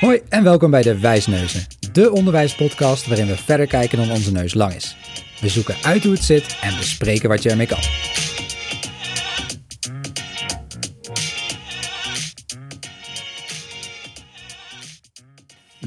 Hoi 0.00 0.22
en 0.28 0.42
welkom 0.42 0.70
bij 0.70 0.82
de 0.82 0.98
Wijsneuzen, 0.98 1.66
de 1.92 2.12
onderwijspodcast 2.12 3.06
waarin 3.06 3.26
we 3.26 3.36
verder 3.36 3.66
kijken 3.66 3.98
dan 3.98 4.10
onze 4.10 4.32
neus 4.32 4.54
lang 4.54 4.74
is. 4.74 4.96
We 5.40 5.48
zoeken 5.48 5.74
uit 5.82 6.02
hoe 6.02 6.12
het 6.12 6.22
zit 6.22 6.58
en 6.60 6.76
bespreken 6.76 7.28
wat 7.28 7.42
je 7.42 7.50
ermee 7.50 7.66
kan. 7.66 7.78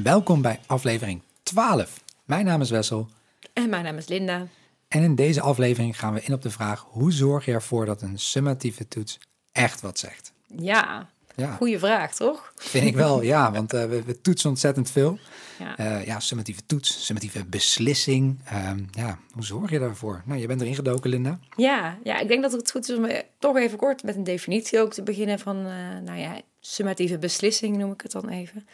Welkom 0.02 0.42
bij 0.42 0.60
aflevering 0.66 1.22
12. 1.42 2.04
Mijn 2.24 2.44
naam 2.44 2.60
is 2.60 2.70
Wessel 2.70 3.08
En 3.52 3.68
mijn 3.68 3.84
naam 3.84 3.96
is 3.96 4.08
Linda. 4.08 4.46
en 4.88 5.02
in 5.02 5.14
deze 5.14 5.40
aflevering 5.40 5.98
gaan 5.98 6.14
we 6.14 6.22
in 6.22 6.32
op 6.32 6.42
de 6.42 6.50
vraag 6.50 6.86
hoe 6.88 7.12
zorg 7.12 7.44
je 7.44 7.52
ervoor 7.52 7.86
dat 7.86 8.02
een 8.02 8.18
summatieve 8.18 8.88
toets 8.88 9.18
echt 9.52 9.80
wat 9.80 9.98
zegt. 9.98 10.32
Ja, 10.56 11.08
Ja, 11.36 11.54
goede 11.54 11.78
vraag, 11.78 12.14
toch? 12.14 12.52
vind 12.56 12.86
ik 12.86 12.94
wel, 12.94 13.22
ja, 13.22 13.52
want 13.52 13.72
eh, 13.72 13.84
we, 13.84 14.02
we 14.02 14.20
toetsen 14.20 14.50
ontzettend 14.50 14.90
veel. 14.90 15.18
Ja. 15.58 15.76
Eh, 15.76 16.06
ja, 16.06 16.20
summatieve 16.20 16.66
toets, 16.66 17.06
summatieve 17.06 17.44
beslissing. 17.44 18.40
Ehm, 18.44 18.82
ja, 18.90 19.18
hoe 19.32 19.44
zorg 19.44 19.70
je 19.70 19.78
daarvoor? 19.78 20.22
Nou, 20.24 20.40
je 20.40 20.46
bent 20.46 20.60
erin 20.60 20.74
gedoken, 20.74 21.10
Linda. 21.10 21.38
Ja, 21.56 21.98
ja, 22.02 22.18
ik 22.18 22.28
denk 22.28 22.42
dat 22.42 22.52
het 22.52 22.70
goed 22.70 22.88
is 22.88 22.96
om 22.96 23.04
eh, 23.04 23.22
toch 23.38 23.56
even 23.56 23.78
kort 23.78 24.02
met 24.02 24.16
een 24.16 24.24
definitie 24.24 24.80
ook 24.80 24.92
te 24.92 25.02
beginnen 25.02 25.38
van, 25.38 25.62
nou 26.04 26.18
ja, 26.18 26.40
summatieve 26.60 27.18
beslissing 27.18 27.76
noem 27.76 27.92
ik 27.92 28.00
het 28.00 28.12
dan 28.12 28.28
even. 28.28 28.66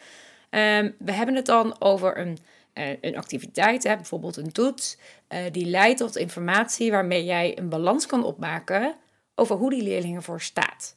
Ehm, 0.49 0.91
we 0.99 1.11
hebben 1.11 1.35
het 1.35 1.45
dan 1.45 1.75
over 1.79 2.17
een, 2.17 2.37
een 3.01 3.17
activiteit, 3.17 3.83
hè, 3.83 3.95
bijvoorbeeld 3.95 4.37
een 4.37 4.51
toets, 4.51 4.97
die 5.51 5.65
leidt 5.65 5.97
tot 5.97 6.17
informatie 6.17 6.91
waarmee 6.91 7.23
jij 7.23 7.57
een 7.57 7.69
balans 7.69 8.05
kan 8.05 8.23
opmaken 8.23 8.95
over 9.35 9.55
hoe 9.55 9.69
die 9.69 9.83
leerling 9.83 10.15
ervoor 10.15 10.41
staat. 10.41 10.95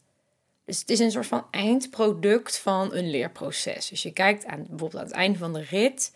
Dus 0.65 0.79
het 0.81 0.91
is 0.91 0.99
een 0.99 1.11
soort 1.11 1.27
van 1.27 1.47
eindproduct 1.51 2.59
van 2.59 2.95
een 2.95 3.11
leerproces. 3.11 3.89
Dus 3.89 4.03
je 4.03 4.13
kijkt 4.13 4.47
aan, 4.47 4.67
bijvoorbeeld 4.69 4.95
aan 5.03 5.07
het 5.09 5.17
einde 5.17 5.39
van 5.39 5.53
de 5.53 5.63
rit, 5.63 6.13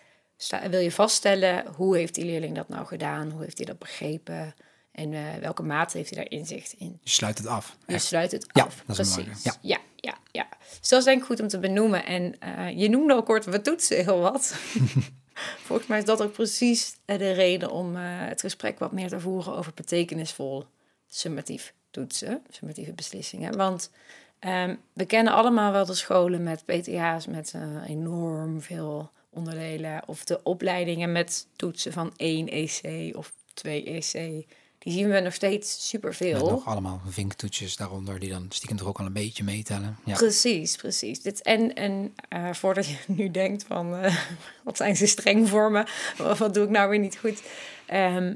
wil 0.70 0.80
je 0.80 0.92
vaststellen 0.92 1.66
hoe 1.74 1.96
heeft 1.96 2.14
die 2.14 2.24
leerling 2.24 2.54
dat 2.54 2.68
nou 2.68 2.86
gedaan, 2.86 3.30
hoe 3.30 3.42
heeft 3.42 3.56
hij 3.56 3.66
dat 3.66 3.78
begrepen 3.78 4.54
en 4.92 5.12
eh, 5.14 5.34
welke 5.40 5.62
mate 5.62 5.96
heeft 5.96 6.14
hij 6.14 6.22
daar 6.22 6.38
inzicht 6.38 6.72
in. 6.72 6.98
Je 7.02 7.10
sluit 7.10 7.38
het 7.38 7.46
af. 7.46 7.76
Je 7.86 7.94
Echt. 7.94 8.04
sluit 8.04 8.32
het 8.32 8.46
Ja, 8.52 8.62
af. 8.64 8.82
dat 8.86 8.98
is 8.98 9.12
Precies. 9.14 9.14
belangrijk. 9.14 9.58
Ja. 9.62 9.78
ja, 9.96 10.18
ja, 10.30 10.48
Dus 10.80 10.88
dat 10.88 10.98
is 10.98 11.04
denk 11.04 11.20
ik 11.20 11.26
goed 11.26 11.40
om 11.40 11.48
te 11.48 11.58
benoemen. 11.58 12.04
En 12.06 12.40
eh, 12.40 12.78
je 12.78 12.88
noemde 12.88 13.14
al 13.14 13.22
kort, 13.22 13.44
we 13.44 13.60
toetsen 13.60 14.04
heel 14.04 14.18
wat. 14.20 14.54
Volgens 15.66 15.88
mij 15.88 15.98
is 15.98 16.04
dat 16.04 16.22
ook 16.22 16.32
precies 16.32 16.96
eh, 17.04 17.18
de 17.18 17.30
reden 17.32 17.70
om 17.70 17.96
het 17.96 18.40
gesprek 18.40 18.78
wat 18.78 18.92
meer 18.92 19.08
te 19.08 19.20
voeren 19.20 19.56
over 19.56 19.72
betekenisvol 19.74 20.64
summatief 21.08 21.74
toetsen, 21.90 22.42
summatieve 22.50 22.92
beslissingen. 22.92 23.56
Want 23.56 23.90
ehm, 24.38 24.74
we 24.92 25.04
kennen 25.06 25.32
allemaal 25.32 25.72
wel 25.72 25.86
de 25.86 25.94
scholen 25.94 26.42
met 26.42 26.64
PTA's 26.64 27.26
met 27.26 27.52
eh, 27.54 27.62
enorm 27.88 28.60
veel 28.60 29.10
onderdelen. 29.30 30.02
Of 30.06 30.24
de 30.24 30.42
opleidingen 30.42 31.12
met 31.12 31.46
toetsen 31.56 31.92
van 31.92 32.12
1 32.16 32.48
EC 32.48 33.16
of 33.16 33.32
2 33.54 33.84
EC. 33.84 34.46
Die 34.78 34.92
zien 34.92 35.08
we 35.08 35.20
nog 35.20 35.34
steeds 35.34 35.74
Met 35.74 35.82
superveel. 35.82 36.50
nog 36.50 36.66
allemaal 36.66 37.00
vinktoetjes 37.06 37.76
daaronder 37.76 38.18
die 38.18 38.30
dan 38.30 38.46
stiekem 38.48 38.76
toch 38.76 38.88
ook 38.88 38.98
al 38.98 39.06
een 39.06 39.12
beetje 39.12 39.44
meetellen. 39.44 39.96
Ja. 40.04 40.14
Precies, 40.14 40.76
precies. 40.76 41.22
Dit, 41.22 41.42
en 41.42 41.74
en 41.74 42.14
eh, 42.28 42.52
voordat 42.52 42.86
je 42.86 42.96
nu 43.20 43.30
denkt 43.30 43.64
van, 43.64 43.96
eh, 43.96 44.16
wat 44.64 44.76
zijn 44.76 44.96
ze 44.96 45.06
streng 45.06 45.48
voor 45.48 45.70
me? 45.70 45.86
Wat, 46.16 46.38
wat 46.38 46.54
doe 46.54 46.64
ik 46.64 46.70
nou 46.70 46.90
weer 46.90 46.98
niet 46.98 47.18
goed? 47.18 47.42
Ehm, 47.86 48.34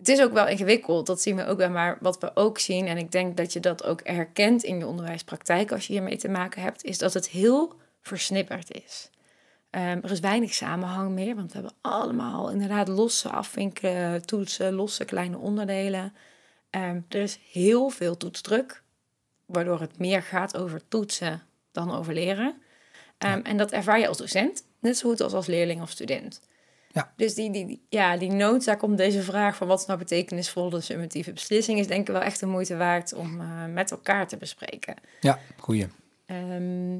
het 0.00 0.08
is 0.08 0.20
ook 0.20 0.32
wel 0.32 0.48
ingewikkeld, 0.48 1.06
dat 1.06 1.20
zien 1.20 1.36
we 1.36 1.46
ook 1.46 1.58
wel. 1.58 1.70
Maar 1.70 1.98
wat 2.00 2.18
we 2.18 2.30
ook 2.34 2.58
zien, 2.58 2.86
en 2.86 2.96
ik 2.96 3.12
denk 3.12 3.36
dat 3.36 3.52
je 3.52 3.60
dat 3.60 3.84
ook 3.84 4.00
herkent 4.06 4.62
in 4.62 4.78
je 4.78 4.86
onderwijspraktijk 4.86 5.72
als 5.72 5.86
je 5.86 5.92
hiermee 5.92 6.16
te 6.16 6.28
maken 6.28 6.62
hebt, 6.62 6.84
is 6.84 6.98
dat 6.98 7.14
het 7.14 7.28
heel 7.28 7.74
versnipperd 8.00 8.72
is. 8.84 9.10
Ehm, 9.70 9.98
er 10.02 10.10
is 10.10 10.20
weinig 10.20 10.54
samenhang 10.54 11.10
meer, 11.10 11.34
want 11.34 11.52
we 11.52 11.58
hebben 11.58 11.76
allemaal 11.80 12.50
inderdaad 12.50 12.88
losse 12.88 13.28
afvinkelen, 13.28 14.26
toetsen, 14.26 14.72
losse 14.72 15.04
kleine 15.04 15.38
onderdelen. 15.38 16.14
Ehm, 16.70 17.00
er 17.08 17.20
is 17.20 17.38
heel 17.50 17.88
veel 17.88 18.16
toetsdruk, 18.16 18.82
waardoor 19.46 19.80
het 19.80 19.98
meer 19.98 20.22
gaat 20.22 20.56
over 20.56 20.88
toetsen 20.88 21.42
dan 21.72 21.94
over 21.94 22.14
leren. 22.14 22.62
Ehm, 23.18 23.40
En 23.42 23.56
dat 23.56 23.72
ervaar 23.72 23.98
je 23.98 24.08
als 24.08 24.18
docent, 24.18 24.64
net 24.78 24.98
zo 24.98 25.08
goed 25.08 25.20
als 25.20 25.32
als 25.32 25.46
leerling 25.46 25.82
of 25.82 25.90
student. 25.90 26.40
Ja. 26.92 27.12
Dus 27.16 27.34
die, 27.34 27.50
die, 27.50 27.66
die- 27.66 27.82
ja, 27.88 28.16
die 28.16 28.30
noodzaak 28.32 28.82
om 28.82 28.96
deze 28.96 29.22
vraag 29.22 29.56
van 29.56 29.66
wat 29.66 29.80
is 29.80 29.86
nou 29.86 29.98
betekenisvolle 29.98 30.80
summatieve 30.80 31.32
beslissing 31.32 31.78
is 31.78 31.86
denk 31.86 32.00
ik 32.08 32.12
wel 32.14 32.22
echt 32.22 32.40
de 32.40 32.46
moeite 32.46 32.76
waard 32.76 33.12
om 33.14 33.40
eh, 33.40 33.64
met 33.66 33.90
elkaar 33.90 34.28
te 34.28 34.36
bespreken. 34.36 34.94
ja, 35.20 35.38
goeie. 35.58 35.86
Ehm, 36.26 36.94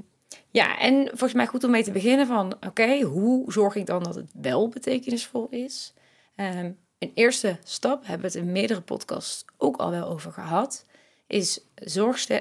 ja, 0.51 0.78
en 0.78 1.06
volgens 1.09 1.33
mij 1.33 1.47
goed 1.47 1.65
om 1.65 1.71
mee 1.71 1.83
te 1.83 1.91
beginnen 1.93 2.27
van, 2.27 2.55
oké, 2.67 3.01
hoe 3.01 3.53
zorg 3.53 3.75
ik 3.75 3.87
dan 3.87 4.03
dat 4.03 4.15
het 4.15 4.31
wel 4.33 4.69
betekenisvol 4.69 5.47
is? 5.51 5.93
Ehm, 6.37 6.71
een 6.99 7.11
eerste 7.15 7.59
stap, 7.65 8.01
hebben 8.07 8.31
we 8.31 8.39
het 8.39 8.47
in 8.47 8.53
meerdere 8.53 8.81
podcasts 8.81 9.45
ook 9.57 9.77
al 9.77 9.91
wel 9.91 10.07
over 10.09 10.33
gehad, 10.33 10.84
is 11.27 11.61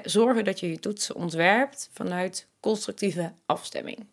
zorgen 0.02 0.44
dat 0.44 0.60
je 0.60 0.70
je 0.70 0.78
toetsen 0.78 1.14
ontwerpt 1.14 1.88
vanuit 1.92 2.46
constructieve 2.60 3.32
afstemming. 3.46 4.06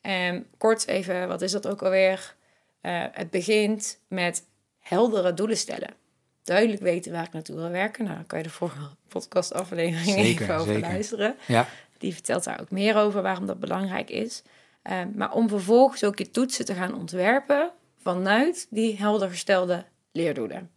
Ehm, 0.00 0.40
kort 0.58 0.86
even, 0.86 1.28
wat 1.28 1.42
is 1.42 1.52
dat 1.52 1.68
ook 1.68 1.82
alweer? 1.82 2.34
Eh, 2.82 3.04
het 3.12 3.30
begint 3.30 3.98
met 4.08 4.44
heldere 4.78 5.34
doelen 5.34 5.56
stellen. 5.56 5.94
Duidelijk 6.42 6.82
weten 6.82 7.12
waar 7.12 7.24
ik 7.26 7.32
naartoe 7.32 7.56
wil 7.56 7.70
werken. 7.70 8.04
Nou, 8.04 8.16
dan 8.16 8.26
kan 8.26 8.38
je 8.38 8.44
de 8.44 8.50
vorige 8.50 8.78
podcastaflevering 9.08 10.16
even 10.16 10.54
over 10.54 10.72
zeker. 10.74 10.88
luisteren. 10.90 11.36
Ja, 11.46 11.68
Die 11.98 12.12
vertelt 12.12 12.44
daar 12.44 12.60
ook 12.60 12.70
meer 12.70 12.96
over 12.96 13.22
waarom 13.22 13.46
dat 13.46 13.60
belangrijk 13.60 14.10
is. 14.10 14.42
Eh, 14.82 15.00
maar 15.14 15.32
om 15.32 15.48
vervolgens 15.48 16.04
ook 16.04 16.18
je 16.18 16.30
toetsen 16.30 16.64
te 16.64 16.74
gaan 16.74 16.94
ontwerpen 16.94 17.70
vanuit 18.02 18.66
die 18.70 18.96
helder 18.96 19.28
gestelde 19.28 19.84
leerdoelen. 20.12 20.70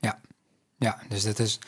ja, 0.00 0.20
ja. 0.78 0.98
Dus 1.08 1.22
dat 1.22 1.38
is 1.38 1.58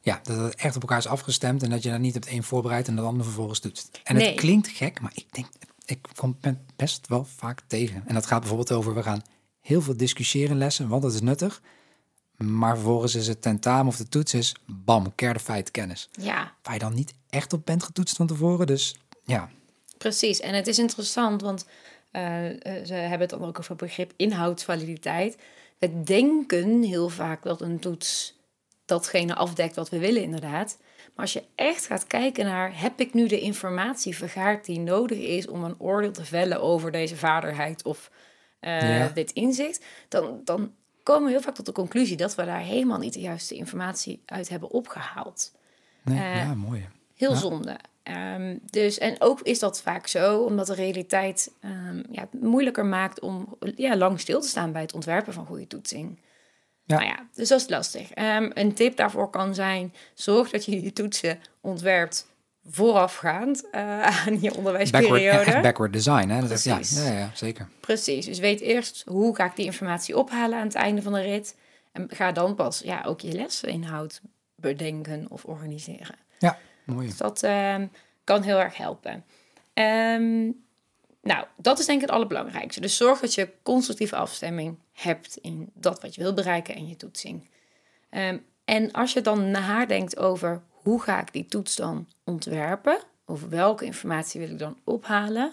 ja, 0.00 0.20
dat 0.22 0.36
het 0.36 0.54
echt 0.54 0.76
op 0.76 0.82
elkaar 0.82 0.98
is 0.98 1.06
afgestemd 1.06 1.62
en 1.62 1.70
dat 1.70 1.82
je 1.82 1.88
daar 1.90 2.00
niet 2.00 2.16
op 2.16 2.22
het 2.22 2.32
een 2.32 2.42
voorbereidt 2.42 2.88
en 2.88 2.96
dat 2.96 3.04
ander 3.04 3.24
vervolgens 3.24 3.60
doet. 3.60 3.88
En 4.04 4.14
Nee. 4.16 4.26
het 4.30 4.40
klinkt 4.40 4.68
gek, 4.68 5.00
maar 5.00 5.12
ik 5.14 5.26
denk, 5.34 5.46
ik 5.84 5.98
kom 6.14 6.36
het 6.40 6.58
best 6.76 7.08
wel 7.08 7.24
vaak 7.24 7.60
tegen. 7.66 8.02
En 8.06 8.14
dat 8.14 8.26
gaat 8.26 8.38
bijvoorbeeld 8.40 8.72
over, 8.72 8.94
we 8.94 9.02
gaan 9.02 9.22
heel 9.60 9.80
veel 9.80 9.96
discussiëren 9.96 10.58
lessen, 10.58 10.88
want 10.88 11.02
dat 11.02 11.12
is 11.12 11.20
nuttig. 11.20 11.62
Maar 12.36 12.74
vervolgens 12.74 13.14
is 13.14 13.26
het 13.26 13.42
tentamen 13.42 13.86
of 13.86 13.96
de 13.96 14.08
toets 14.08 14.34
is, 14.34 14.54
bam, 14.66 15.14
kerde 15.14 15.38
feit 15.38 15.70
kennis. 15.70 16.08
Ja, 16.12 16.54
Waar 16.62 16.74
je 16.74 16.80
dan 16.80 16.94
niet 16.94 17.14
echt 17.28 17.52
op 17.52 17.66
bent 17.66 17.82
getoetst 17.82 18.16
van 18.16 18.26
tevoren. 18.26 18.66
Dus 18.66 18.96
ja, 19.24 19.50
precies. 19.98 20.40
En 20.40 20.54
het 20.54 20.66
is 20.66 20.78
interessant, 20.78 21.42
want 21.42 21.66
eh, 22.10 22.48
eh, 22.48 22.84
ze 22.86 22.94
hebben 22.94 23.20
het 23.20 23.30
dan 23.30 23.44
ook 23.44 23.58
over 23.58 23.70
het 23.70 23.80
begrip 23.80 24.12
inhoudsvaliditeit. 24.16 25.38
We 25.78 26.02
denken 26.02 26.82
heel 26.82 27.08
vaak 27.08 27.42
dat 27.42 27.60
een 27.60 27.78
toets 27.78 28.38
datgene 28.84 29.34
afdekt 29.34 29.76
wat 29.76 29.88
we 29.88 29.98
willen, 29.98 30.22
inderdaad. 30.22 30.78
Maar 31.14 31.24
als 31.24 31.32
je 31.32 31.44
echt 31.54 31.86
gaat 31.86 32.06
kijken 32.06 32.44
naar, 32.44 32.80
heb 32.80 33.00
ik 33.00 33.14
nu 33.14 33.26
de 33.26 33.40
informatie 33.40 34.16
vergaard 34.16 34.64
die 34.64 34.78
nodig 34.78 35.18
is 35.18 35.46
om 35.46 35.64
een 35.64 35.78
oordeel 35.78 36.12
te 36.12 36.24
vellen 36.24 36.62
over 36.62 36.90
deze 36.90 37.16
vaardigheid 37.16 37.82
of 37.82 38.10
eh, 38.60 38.98
Ja. 38.98 39.08
dit 39.08 39.30
inzicht, 39.30 39.84
dan, 40.08 40.40
dan 40.44 40.72
komen 41.02 41.24
we 41.24 41.30
heel 41.30 41.40
vaak 41.40 41.54
tot 41.54 41.66
de 41.66 41.72
conclusie 41.72 42.16
dat 42.16 42.34
we 42.34 42.44
daar 42.44 42.60
helemaal 42.60 42.98
niet 42.98 43.12
de 43.12 43.20
juiste 43.20 43.54
informatie 43.54 44.22
uit 44.26 44.48
hebben 44.48 44.70
opgehaald. 44.70 45.52
nee, 46.02 46.18
Eh, 46.18 46.36
ja, 46.36 46.54
mooi. 46.54 46.88
Heel 47.16 47.30
Ja. 47.32 47.36
zonde. 47.38 47.76
Ehm, 48.02 48.56
dus, 48.70 48.98
en 48.98 49.16
ook 49.18 49.40
is 49.40 49.58
dat 49.58 49.82
vaak 49.82 50.06
zo, 50.06 50.38
omdat 50.42 50.66
de 50.66 50.74
realiteit 50.74 51.52
ehm, 51.60 52.02
ja, 52.10 52.20
het 52.30 52.40
moeilijker 52.42 52.86
maakt 52.86 53.20
om 53.20 53.56
ja, 53.76 53.96
lang 53.96 54.20
stil 54.20 54.40
te 54.40 54.48
staan 54.48 54.72
bij 54.72 54.80
het 54.82 54.92
ontwerpen 54.94 55.32
van 55.32 55.46
goede 55.46 55.66
toetsing. 55.66 56.18
Ja. 56.84 56.96
Nou 56.96 57.08
ja, 57.08 57.26
dus 57.34 57.48
dat 57.48 57.60
is 57.60 57.68
lastig. 57.68 58.10
Ehm, 58.10 58.50
een 58.54 58.74
tip 58.74 58.96
daarvoor 58.96 59.30
kan 59.30 59.54
zijn, 59.54 59.94
zorg 60.14 60.50
dat 60.50 60.64
je 60.64 60.82
je 60.82 60.92
toetsen 60.92 61.38
ontwerpt 61.60 62.26
voorafgaand 62.70 63.70
eh, 63.70 63.80
aan 64.26 64.32
je 64.34 64.40
Backward, 64.40 64.56
onderwijsperiode. 64.56 65.38
echt 65.38 65.62
backward 65.62 65.92
design, 65.92 66.28
hè? 66.28 66.40
Dat 66.40 66.50
is, 66.50 66.64
ja, 66.64 66.80
ja, 66.80 67.12
ja, 67.12 67.30
zeker. 67.34 67.68
Precies, 67.80 68.26
dus 68.26 68.38
weet 68.38 68.60
eerst 68.60 69.02
hoe 69.06 69.36
ga 69.36 69.44
ik 69.44 69.56
die 69.56 69.64
informatie 69.64 70.16
ophalen 70.16 70.58
aan 70.58 70.66
het 70.66 70.74
einde 70.74 71.02
van 71.02 71.12
de 71.12 71.20
rit. 71.20 71.56
En 71.92 72.06
ga 72.10 72.32
dan 72.32 72.54
pas 72.54 72.80
ja, 72.84 73.02
ook 73.04 73.20
je 73.20 73.32
lesinhoud 73.32 74.20
bedenken 74.54 75.26
of 75.28 75.44
organiseren. 75.44 76.16
Ja, 76.38 76.58
mooi. 76.84 77.06
Dus 77.06 77.16
dat 77.16 77.42
ehm, 77.42 77.86
kan 78.24 78.42
heel 78.42 78.60
erg 78.60 78.76
helpen. 78.76 79.24
Ehm, 79.74 80.50
nou, 81.22 81.44
dat 81.56 81.78
is 81.78 81.86
denk 81.86 82.00
ik 82.00 82.06
het 82.06 82.14
allerbelangrijkste. 82.14 82.80
Dus 82.80 82.96
zorg 82.96 83.20
dat 83.20 83.34
je 83.34 83.52
constructieve 83.62 84.16
afstemming 84.16 84.78
hebt 84.92 85.36
in 85.36 85.70
dat 85.74 86.02
wat 86.02 86.14
je 86.14 86.22
wil 86.22 86.34
bereiken 86.34 86.74
en 86.74 86.88
je 86.88 86.96
toetsing. 86.96 87.48
Ehm, 88.10 88.38
en 88.64 88.92
als 88.92 89.12
je 89.12 89.20
dan 89.20 89.50
nadenkt 89.50 90.16
over 90.16 90.62
hoe 90.82 91.02
ga 91.02 91.20
ik 91.20 91.32
die 91.32 91.46
toets 91.46 91.76
dan 91.76 92.08
ontwerpen, 92.24 92.98
of 93.24 93.48
welke 93.48 93.84
informatie 93.84 94.40
wil 94.40 94.50
ik 94.50 94.58
dan 94.58 94.78
ophalen, 94.84 95.52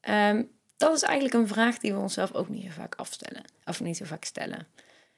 ehm, 0.00 0.42
dat 0.76 0.96
is 0.96 1.02
eigenlijk 1.02 1.34
een 1.34 1.48
vraag 1.48 1.78
die 1.78 1.92
we 1.92 1.98
onszelf 1.98 2.34
ook 2.34 2.48
niet 2.48 2.64
zo 2.64 2.70
vaak 2.70 2.94
afstellen, 2.94 3.42
of 3.64 3.80
niet 3.80 3.96
zo 3.96 4.04
vaak 4.04 4.24
stellen. 4.24 4.66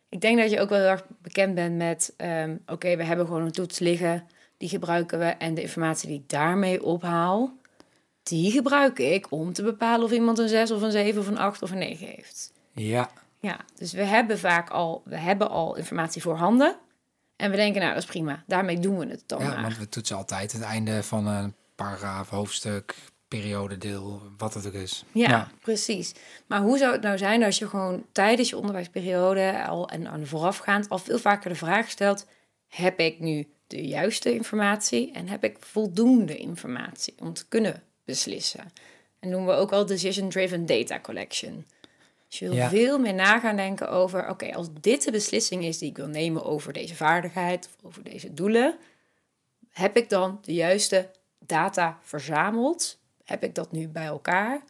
Ik 0.09 0.21
denk 0.21 0.39
dat 0.39 0.50
je 0.50 0.61
ook 0.61 0.69
wel 0.69 0.79
heel 0.79 0.89
erg 0.89 1.05
bekend 1.23 1.55
bent 1.55 1.77
met, 1.77 2.15
ehm, 2.17 2.56
oké, 2.67 2.97
we 2.97 3.05
hebben 3.05 3.27
gewoon 3.27 3.43
een 3.43 3.53
toets 3.53 3.79
liggen, 3.79 4.27
die 4.56 4.69
gebruiken 4.69 5.19
we 5.19 5.25
en 5.25 5.55
de 5.55 5.62
informatie 5.62 6.09
die 6.09 6.19
ik 6.19 6.29
daarmee 6.29 6.83
ophaal, 6.83 7.56
die 8.23 8.50
gebruik 8.50 8.99
ik 8.99 9.31
om 9.31 9.53
te 9.53 9.62
bepalen 9.62 10.05
of 10.05 10.12
iemand 10.12 10.39
een 10.39 10.49
6 10.49 10.71
of 10.71 10.83
een 10.83 10.91
7 10.91 11.21
of 11.21 11.27
een 11.27 11.39
8 11.39 11.62
of 11.62 11.71
een 11.71 11.79
9 11.79 12.06
heeft. 12.06 12.53
Ja, 12.73 13.11
Ja, 13.43 13.61
dus 13.75 13.93
we 13.93 14.05
hebben 14.05 14.39
vaak 14.39 14.71
al, 14.71 15.03
we 15.05 15.17
hebben 15.17 15.50
al 15.50 15.77
informatie 15.77 16.23
voorhanden. 16.23 16.77
En 17.43 17.50
we 17.50 17.56
denken, 17.56 17.81
nou, 17.81 17.94
dat 17.94 18.03
is 18.03 18.09
prima. 18.09 18.43
Daarmee 18.47 18.79
doen 18.79 18.99
we 18.99 19.06
het 19.06 19.23
dan 19.27 19.41
ja 19.41 19.49
maar. 19.49 19.62
want 19.62 19.79
we 19.79 19.89
toetsen 19.89 20.17
altijd 20.17 20.53
het 20.53 20.62
einde 20.62 21.03
van 21.03 21.27
een 21.27 21.55
paragraaf, 21.75 22.29
hoofdstuk, 22.29 22.94
periodedeel, 23.29 24.23
wat 24.37 24.55
het 24.55 24.67
ook 24.67 24.73
is. 24.73 25.05
Ja, 25.12 25.50
precies. 25.61 26.12
Maar 26.47 26.61
hoe 26.61 26.79
zou 26.79 26.93
het 26.93 27.03
nou 27.03 27.19
zijn 27.19 27.43
als 27.43 27.59
je 27.59 27.69
gewoon 27.69 28.05
tijdens 28.12 28.49
je 28.49 28.56
onderwijsperiode 28.56 29.67
al 29.67 29.89
en 29.89 30.09
aan 30.09 30.27
voorafgaand 30.27 30.89
al 30.89 30.99
veel 30.99 31.19
vaker 31.19 31.50
de 31.50 31.56
vraag 31.56 31.91
stelt: 31.91 32.27
heb 32.69 32.99
ik 32.99 33.21
nu 33.21 33.47
de 33.67 33.87
juiste 33.87 34.35
informatie 34.35 35.12
en 35.12 35.29
heb 35.29 35.44
ik 35.44 35.56
voldoende 35.61 36.37
informatie 36.37 37.15
om 37.19 37.33
te 37.33 37.49
kunnen 37.49 37.83
beslissen? 38.05 38.73
En 39.19 39.29
noemen 39.29 39.55
we 39.55 39.61
ook 39.61 39.71
wel 39.71 39.87
decision-driven 39.87 40.67
data 40.67 41.00
collection. 41.00 41.67
Dus 42.32 42.40
je 42.40 42.46
wil 42.49 42.56
Ja. 42.56 42.69
veel 42.69 42.99
meer 42.99 43.14
na 43.14 43.40
gaan 43.40 43.56
denken 43.56 43.90
over: 43.90 44.29
oké, 44.29 44.55
als 44.55 44.69
dit 44.81 45.05
de 45.05 45.11
beslissing 45.11 45.64
is 45.64 45.79
die 45.79 45.88
ik 45.90 45.96
wil 45.96 46.06
nemen 46.06 46.44
over 46.44 46.73
deze 46.73 46.94
vaardigheid 46.96 47.69
of 47.81 47.87
over 47.88 48.02
deze 48.05 48.34
doelen, 48.34 48.76
heb 49.70 49.96
ik 49.96 50.08
dan 50.08 50.38
de 50.43 50.52
juiste 50.55 51.11
data 51.38 51.99
verzameld? 52.02 52.99
Heb 53.25 53.43
ik 53.44 53.55
dat 53.55 53.73
nu 53.73 53.88
bij 53.88 54.05
elkaar? 54.05 54.61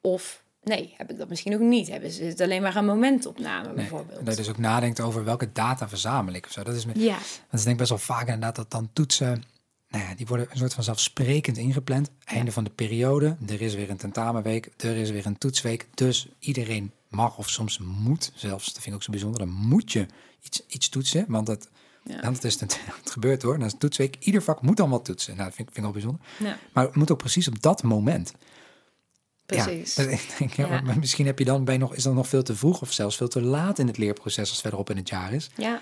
Of 0.00 0.42
nee, 0.62 0.94
heb 0.96 1.10
ik 1.10 1.18
dat 1.18 1.28
misschien 1.28 1.52
nog 1.52 1.60
niet? 1.60 1.88
Hebben 1.88 2.10
ze 2.10 2.24
het 2.24 2.40
alleen 2.40 2.62
maar 2.62 2.76
een 2.76 2.84
momentopname 2.84 3.66
Nee, 3.66 3.74
bijvoorbeeld? 3.74 4.24
dat 4.26 4.34
je 4.36 4.40
dus 4.40 4.50
ook 4.50 4.58
nadenkt 4.58 5.00
over 5.00 5.24
welke 5.24 5.52
data 5.52 5.88
verzamel 5.88 6.34
ik 6.34 6.44
of 6.46 6.52
zo. 6.52 6.62
Dat 6.62 6.74
is, 6.74 6.84
me, 6.86 6.92
Ja, 6.96 7.14
dat 7.16 7.58
is 7.58 7.62
denk 7.62 7.66
ik 7.72 7.76
best 7.76 7.88
wel 7.88 7.98
vaak 7.98 8.24
inderdaad 8.26 8.56
dat 8.56 8.70
dan 8.70 8.90
toetsen, 8.92 9.44
nou 9.88 10.04
ja, 10.04 10.14
die 10.14 10.26
worden 10.26 10.46
een 10.50 10.56
soort 10.58 10.74
van 10.74 10.84
zelfsprekend 10.84 11.56
ingepland. 11.56 12.10
Einde 12.24 12.52
van 12.52 12.64
de 12.64 12.70
periode, 12.70 13.36
er 13.48 13.60
is 13.62 13.74
weer 13.74 13.90
een 13.90 13.96
tentamenweek, 13.96 14.68
er 14.76 14.96
is 14.96 15.10
weer 15.10 15.26
een 15.26 15.38
toetsweek. 15.38 15.86
Dus 15.94 16.28
iedereen 16.38 16.92
mag 17.10 17.38
of 17.38 17.48
soms 17.48 17.78
moet, 17.78 18.32
zelfs, 18.34 18.64
dat 18.64 18.74
vind 18.74 18.86
ik 18.86 18.94
ook 18.94 19.02
zo 19.02 19.10
bijzonder, 19.10 19.38
dan 19.38 19.48
moet 19.50 19.92
je 19.92 20.06
iets, 20.42 20.66
iets 20.66 20.88
toetsen. 20.88 21.24
Want 21.28 21.46
het, 21.48 21.68
Ja. 22.04 22.20
want 22.20 22.34
het, 22.36 22.44
is, 22.44 22.60
het, 22.60 22.80
het 23.02 23.10
gebeurt 23.10 23.42
hoor, 23.42 23.56
dan 23.56 23.64
is 23.66 23.70
het 23.72 23.80
toetsweek. 23.80 24.16
Ieder 24.20 24.42
vak 24.42 24.62
moet 24.62 24.76
dan 24.76 24.90
wat 24.90 25.04
toetsen. 25.04 25.32
Nou, 25.36 25.46
dat 25.46 25.54
vind, 25.54 25.68
ik- 25.68 25.74
vind 25.74 25.86
ik 25.86 25.92
al 25.94 26.00
bijzonder. 26.00 26.26
ja 26.38 26.58
Maar 26.72 26.84
het 26.84 26.94
moet 26.96 27.10
ook 27.10 27.18
precies 27.18 27.48
op 27.48 27.62
dat 27.62 27.82
moment. 27.82 28.32
precies. 29.46 29.94
Ja, 29.94 30.02
dat- 30.04 30.12
ik 30.20 30.34
denk, 30.38 30.52
ja, 30.52 30.66
Ja. 30.66 30.80
maar 30.80 30.98
misschien 30.98 31.26
heb 31.26 31.38
je 31.38 31.44
dan, 31.44 31.64
je 31.66 31.78
nog, 31.78 31.94
is 31.94 32.02
dat 32.02 32.14
nog 32.14 32.28
veel 32.28 32.42
te 32.42 32.56
vroeg 32.56 32.80
of 32.80 32.92
zelfs 32.92 33.16
veel 33.16 33.28
te 33.28 33.40
laat 33.42 33.78
in 33.78 33.86
het 33.86 33.98
leerproces 33.98 34.38
als 34.38 34.50
het 34.50 34.60
verderop 34.60 34.90
in 34.90 34.96
het 34.96 35.08
jaar 35.08 35.32
is. 35.32 35.50
Ja. 35.56 35.80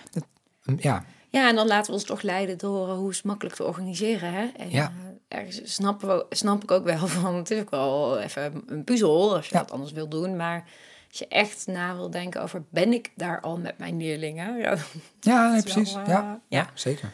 Ja, 0.77 1.05
ja, 1.31 1.49
en 1.49 1.55
dan 1.55 1.67
laten 1.67 1.87
we 1.87 1.93
ons 1.93 2.05
toch 2.05 2.23
leiden 2.23 2.59
door 2.59 2.89
eh, 2.89 2.95
hoe 2.97 3.11
is 3.11 3.17
het 3.17 3.25
makkelijk 3.25 3.57
te 3.57 3.65
organiseren. 3.65 4.33
Hè? 4.33 4.47
En 4.57 4.71
Ja. 4.71 4.93
eh, 5.29 5.39
ergens 5.39 5.75
snappen 5.75 6.09
we, 6.09 6.27
snap 6.31 6.63
ik 6.63 6.71
ook 6.71 6.85
wel 6.85 7.07
van, 7.19 7.35
het 7.35 7.51
is 7.51 7.61
ook 7.61 7.71
wel 7.71 8.19
even 8.19 8.63
een 8.67 8.85
puzzel 8.85 9.35
als 9.37 9.49
je 9.49 9.55
dat 9.55 9.71
anders 9.71 9.93
wil 9.93 10.09
doen. 10.09 10.37
Maar 10.37 10.69
als 11.09 11.19
je 11.19 11.29
echt 11.29 11.67
na 11.67 11.95
wil 11.95 12.11
denken 12.11 12.43
over, 12.43 12.63
ben 12.71 12.93
ik 12.93 13.11
daar 13.15 13.41
al 13.41 13.59
met 13.59 13.79
mijn 13.79 13.97
leerlingen? 13.97 14.57
Ja, 14.57 14.77
ja 15.21 15.51
nee, 15.51 15.63
Dat 15.63 15.67
is 15.67 15.75
wel, 15.75 15.85
precies. 15.85 15.95
eh, 15.95 16.07
ja, 16.07 16.41
ja. 16.49 16.71
zeker. 16.75 17.13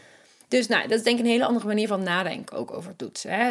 Dus 0.49 0.67
nou, 0.67 0.89
dat 0.89 0.99
is 0.99 1.05
denk 1.05 1.19
ik 1.19 1.25
een 1.25 1.31
hele 1.31 1.47
andere 1.47 1.67
manier 1.67 1.89
van 1.89 2.03
nadenken 2.03 2.57
ook 2.57 2.73
over 2.73 2.97
toetsen. 2.97 3.31
Hè? 3.31 3.51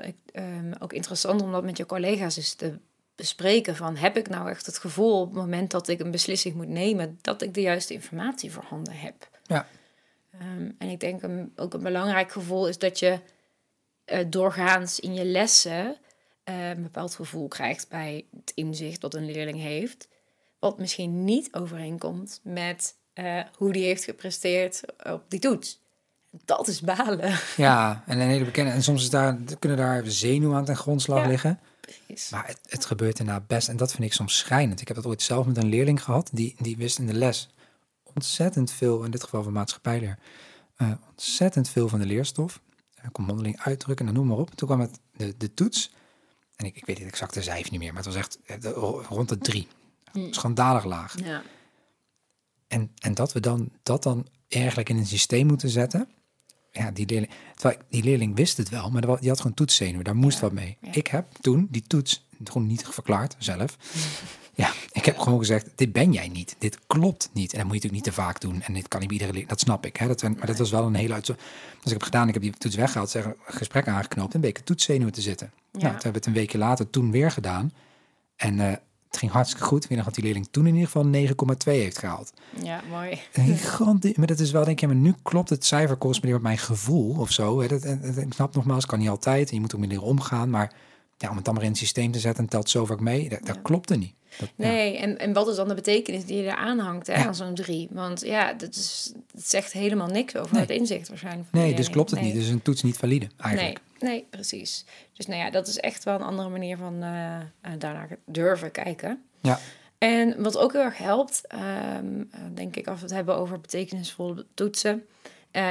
Ik, 0.00 0.16
ehm, 0.32 0.72
ook 0.78 0.92
interessant 0.92 1.42
om 1.42 1.52
dat 1.52 1.64
met 1.64 1.76
je 1.76 1.86
collega's 1.86 2.36
eens 2.36 2.54
te 2.54 2.78
bespreken. 3.14 3.76
Van, 3.76 3.96
heb 3.96 4.16
ik 4.16 4.28
nou 4.28 4.50
echt 4.50 4.66
het 4.66 4.78
gevoel 4.78 5.20
op 5.20 5.26
het 5.26 5.36
moment 5.36 5.70
dat 5.70 5.88
ik 5.88 6.00
een 6.00 6.10
beslissing 6.10 6.54
moet 6.54 6.68
nemen... 6.68 7.18
dat 7.22 7.42
ik 7.42 7.54
de 7.54 7.60
juiste 7.60 7.94
informatie 7.94 8.52
voorhanden 8.52 8.94
heb? 8.96 9.28
Ja. 9.42 9.66
Ehm, 10.32 10.70
en 10.78 10.88
ik 10.88 11.00
denk 11.00 11.22
een, 11.22 11.52
ook 11.56 11.74
een 11.74 11.82
belangrijk 11.82 12.32
gevoel 12.32 12.68
is 12.68 12.78
dat 12.78 12.98
je 12.98 13.18
eh, 14.04 14.24
doorgaans 14.28 15.00
in 15.00 15.14
je 15.14 15.24
lessen... 15.24 15.96
eh, 16.46 16.68
een 16.68 16.82
bepaald 16.82 17.14
gevoel 17.14 17.48
krijgt 17.48 17.88
bij 17.88 18.24
het 18.36 18.52
inzicht 18.54 19.00
dat 19.00 19.14
een 19.14 19.30
leerling 19.30 19.58
heeft... 19.58 20.08
wat 20.58 20.78
misschien 20.78 21.24
niet 21.24 21.48
overeenkomt 21.54 22.40
met 22.42 22.94
eh, 23.12 23.40
hoe 23.56 23.72
die 23.72 23.84
heeft 23.84 24.04
gepresteerd 24.04 24.80
op 25.02 25.22
die 25.28 25.40
toets. 25.40 25.80
Dat 26.44 26.68
is 26.68 26.80
balen. 26.80 27.38
Ja, 27.56 28.02
en 28.06 28.20
een 28.20 28.28
hele 28.28 28.44
bekende. 28.44 28.70
En 28.70 28.82
soms 28.82 29.02
is 29.02 29.10
daar, 29.10 29.38
kunnen 29.58 29.78
daar 29.78 30.02
zenuwen 30.06 30.56
aan 30.56 30.64
ten 30.64 30.76
grondslag 30.76 31.22
Ja. 31.22 31.28
liggen. 31.28 31.60
Precies. 31.80 32.30
Maar 32.30 32.46
het, 32.46 32.60
het 32.68 32.84
gebeurt 32.84 33.16
daarna 33.16 33.40
best. 33.46 33.68
En 33.68 33.76
dat 33.76 33.92
vind 33.92 34.04
ik 34.04 34.12
soms 34.12 34.38
schrijnend. 34.38 34.80
Ik 34.80 34.86
heb 34.88 34.96
dat 34.96 35.06
ooit 35.06 35.22
zelf 35.22 35.46
met 35.46 35.56
een 35.56 35.68
leerling 35.68 36.02
gehad. 36.02 36.30
Die, 36.32 36.54
die 36.58 36.76
wist 36.76 36.98
in 36.98 37.06
de 37.06 37.14
les 37.14 37.48
ontzettend 38.02 38.70
veel, 38.72 39.04
in 39.04 39.10
dit 39.10 39.22
geval 39.22 39.42
van 39.42 39.52
maatschappijleer, 39.52 40.18
eh, 40.76 40.92
ontzettend 41.10 41.68
veel 41.68 41.88
van 41.88 41.98
de 41.98 42.06
leerstof. 42.06 42.60
Hij 42.94 43.10
kon 43.10 43.24
mondeling 43.24 43.60
uitdrukken 43.60 44.06
en 44.06 44.14
noem 44.14 44.26
maar 44.26 44.36
op. 44.36 44.54
Toen 44.54 44.68
kwam 44.68 44.80
het 44.80 44.98
de, 45.16 45.34
de 45.36 45.54
toets. 45.54 45.90
En 46.56 46.66
ik, 46.66 46.76
ik 46.76 46.86
weet 46.86 46.98
het 46.98 47.06
exacte 47.08 47.42
cijfer 47.42 47.70
niet 47.70 47.80
meer, 47.80 47.92
maar 47.92 48.02
het 48.04 48.14
was 48.14 48.22
echt 48.22 48.38
eh, 48.46 48.60
de- 48.60 48.70
rond 49.08 49.28
de 49.28 49.38
drie. 49.38 49.66
Hm. 50.12 50.32
Schandalig 50.32 50.84
laag. 50.84 51.14
Ja. 51.24 51.42
En, 52.68 52.90
en 52.98 53.14
dat 53.14 53.32
we 53.32 53.40
dan, 53.40 53.70
dat 53.82 54.02
dan 54.02 54.26
eigenlijk 54.48 54.88
in 54.88 54.96
een 54.96 55.06
systeem 55.06 55.46
moeten 55.46 55.68
zetten. 55.68 56.08
Ja, 56.72 56.90
die 56.90 57.06
leerling, 57.06 57.32
terwijl 57.54 57.80
die 57.90 58.02
leerling 58.02 58.36
wist 58.36 58.56
het 58.56 58.68
wel, 58.68 58.90
maar 58.90 59.20
die 59.20 59.28
had 59.28 59.40
gewoon 59.40 59.56
toetszenuwen. 59.56 60.04
Daar 60.04 60.16
moest 60.16 60.36
Ja, 60.36 60.42
wat 60.42 60.52
mee. 60.52 60.76
ja. 60.80 60.92
Ik 60.92 61.06
heb 61.06 61.26
toen 61.40 61.68
die 61.70 61.82
toets 61.86 62.26
gewoon 62.44 62.66
niet 62.66 62.86
verklaard 62.90 63.34
zelf. 63.38 63.76
Ja, 64.54 64.72
ik 64.92 64.95
heb 65.06 65.18
gewoon 65.18 65.38
gezegd, 65.38 65.70
dit 65.74 65.92
ben 65.92 66.12
jij 66.12 66.28
niet. 66.28 66.56
Dit 66.58 66.78
klopt 66.86 67.30
niet. 67.32 67.52
En 67.52 67.58
dat 67.58 67.66
moet 67.66 67.76
je 67.76 67.82
natuurlijk 67.82 67.92
niet 67.92 68.14
te 68.14 68.22
vaak 68.22 68.40
doen. 68.40 68.62
En 68.62 68.74
dit 68.74 68.88
kan 68.88 69.00
niet 69.00 69.10
iedere. 69.12 69.46
Dat 69.46 69.60
snap 69.60 69.86
ik. 69.86 69.96
Hè? 69.96 70.06
Dat, 70.06 70.22
maar 70.22 70.46
dat 70.46 70.58
was 70.58 70.70
wel 70.70 70.86
een 70.86 70.94
hele 70.94 71.14
uit. 71.14 71.26
Dus 71.26 71.36
ik 71.84 71.90
heb 71.90 72.02
gedaan, 72.02 72.28
ik 72.28 72.34
heb 72.34 72.42
die 72.42 72.52
toets 72.52 72.76
weggehaald, 72.76 73.10
zeg, 73.10 73.28
gesprek 73.46 73.88
aangeknoopt 73.88 74.34
en 74.34 74.34
een 74.34 74.46
beetje 74.46 74.64
toetszenuwen 74.64 75.12
te 75.12 75.20
zitten. 75.20 75.50
Ja. 75.54 75.62
Nou, 75.70 75.80
toen 75.82 75.90
hebben 75.92 76.12
we 76.12 76.18
het 76.18 76.26
een 76.26 76.32
weekje 76.32 76.58
later 76.58 76.90
toen 76.90 77.10
weer 77.10 77.30
gedaan. 77.30 77.72
En 78.36 78.60
eh, 78.60 78.70
het 79.08 79.18
ging 79.18 79.32
hartstikke 79.32 79.66
goed. 79.66 79.82
Ik 79.82 79.88
weet 79.88 79.96
nog 79.98 80.06
dat 80.06 80.14
die 80.14 80.24
leerling 80.24 80.48
toen 80.50 80.66
in 80.66 80.74
ieder 80.74 80.90
geval 80.90 81.04
9,2 81.54 81.72
heeft 81.72 81.98
gehaald. 81.98 82.32
ja, 82.62 82.82
mooi. 82.90 83.20
Een 83.32 83.44
gigantisch, 83.56 84.16
maar 84.16 84.26
dat 84.26 84.38
is 84.40 84.50
wel, 84.50 84.64
denk 84.64 84.80
je, 84.80 84.86
maar 84.86 84.96
nu 84.96 85.14
klopt 85.22 85.50
het 85.50 85.64
cijfer 85.64 85.98
correspondeert 85.98 86.42
met 86.42 86.52
mijn 86.52 86.66
gevoel 86.66 87.16
of 87.18 87.30
zo. 87.30 87.60
Hè? 87.60 87.68
Dat, 87.68 87.82
en, 87.82 88.02
en- 88.02 88.18
ik 88.26 88.32
snap 88.32 88.54
nogmaals, 88.54 88.86
kan 88.86 88.98
niet 88.98 89.08
altijd. 89.08 89.48
En 89.48 89.54
je 89.54 89.60
moet 89.60 89.74
ook 89.74 89.80
met 89.80 89.88
leren 89.88 90.04
omgaan. 90.04 90.50
Maar 90.50 90.72
ja, 91.18 91.30
om 91.30 91.36
het 91.36 91.44
dan 91.44 91.54
maar 91.54 91.62
in 91.62 91.68
het 91.68 91.78
systeem 91.78 92.12
te 92.12 92.18
zetten, 92.18 92.48
telt 92.48 92.70
zo 92.70 92.84
vaak 92.84 93.00
mee. 93.00 93.28
Dat, 93.28 93.40
dat 93.46 93.54
Ja. 93.56 93.60
klopte 93.62 93.96
niet. 93.96 94.14
Dat, 94.38 94.48
ja. 94.56 94.66
Nee, 94.66 94.96
en, 94.98 95.18
en 95.18 95.32
wat 95.32 95.48
is 95.48 95.56
dan 95.56 95.68
de 95.68 95.74
betekenis 95.74 96.24
die 96.24 96.36
je 96.42 96.48
er 96.48 96.56
aanhangt 96.56 97.06
hè, 97.06 97.12
Ja. 97.14 97.26
aan 97.26 97.34
zo'n 97.34 97.54
drie? 97.54 97.88
Want 97.90 98.20
ja, 98.20 98.52
dat, 98.52 98.74
is, 98.74 99.12
dat 99.32 99.46
zegt 99.46 99.72
helemaal 99.72 100.06
niks 100.08 100.36
over 100.36 100.52
Nee. 100.52 100.60
het 100.62 100.70
inzicht 100.70 101.08
waarschijnlijk. 101.08 101.48
van 101.50 101.60
Nee, 101.60 101.74
dus 101.74 101.90
klopt 101.90 102.10
het 102.10 102.20
Nee. 102.20 102.32
niet. 102.32 102.38
Dus 102.40 102.48
een 102.48 102.62
toets 102.62 102.82
niet 102.82 102.96
valide 102.96 103.28
eigenlijk. 103.36 103.78
Nee, 103.98 104.10
nee, 104.10 104.26
precies. 104.30 104.84
Dus 105.12 105.26
nou 105.26 105.40
ja, 105.40 105.50
dat 105.50 105.66
is 105.66 105.78
echt 105.78 106.04
wel 106.04 106.14
een 106.14 106.22
andere 106.22 106.48
manier 106.48 106.76
van 106.76 107.02
eh, 107.02 107.40
daarnaar 107.78 108.16
durven 108.26 108.70
kijken. 108.70 109.22
Ja. 109.42 109.58
En 109.98 110.42
wat 110.42 110.56
ook 110.58 110.72
heel 110.72 110.82
erg 110.82 110.98
helpt, 110.98 111.46
ehm, 111.46 111.64
eh, 112.30 112.40
denk 112.54 112.76
ik, 112.76 112.86
als 112.86 112.98
we 112.98 113.04
het 113.04 113.14
hebben 113.14 113.36
over 113.36 113.60
betekenisvolle 113.60 114.46
toetsen, 114.54 115.06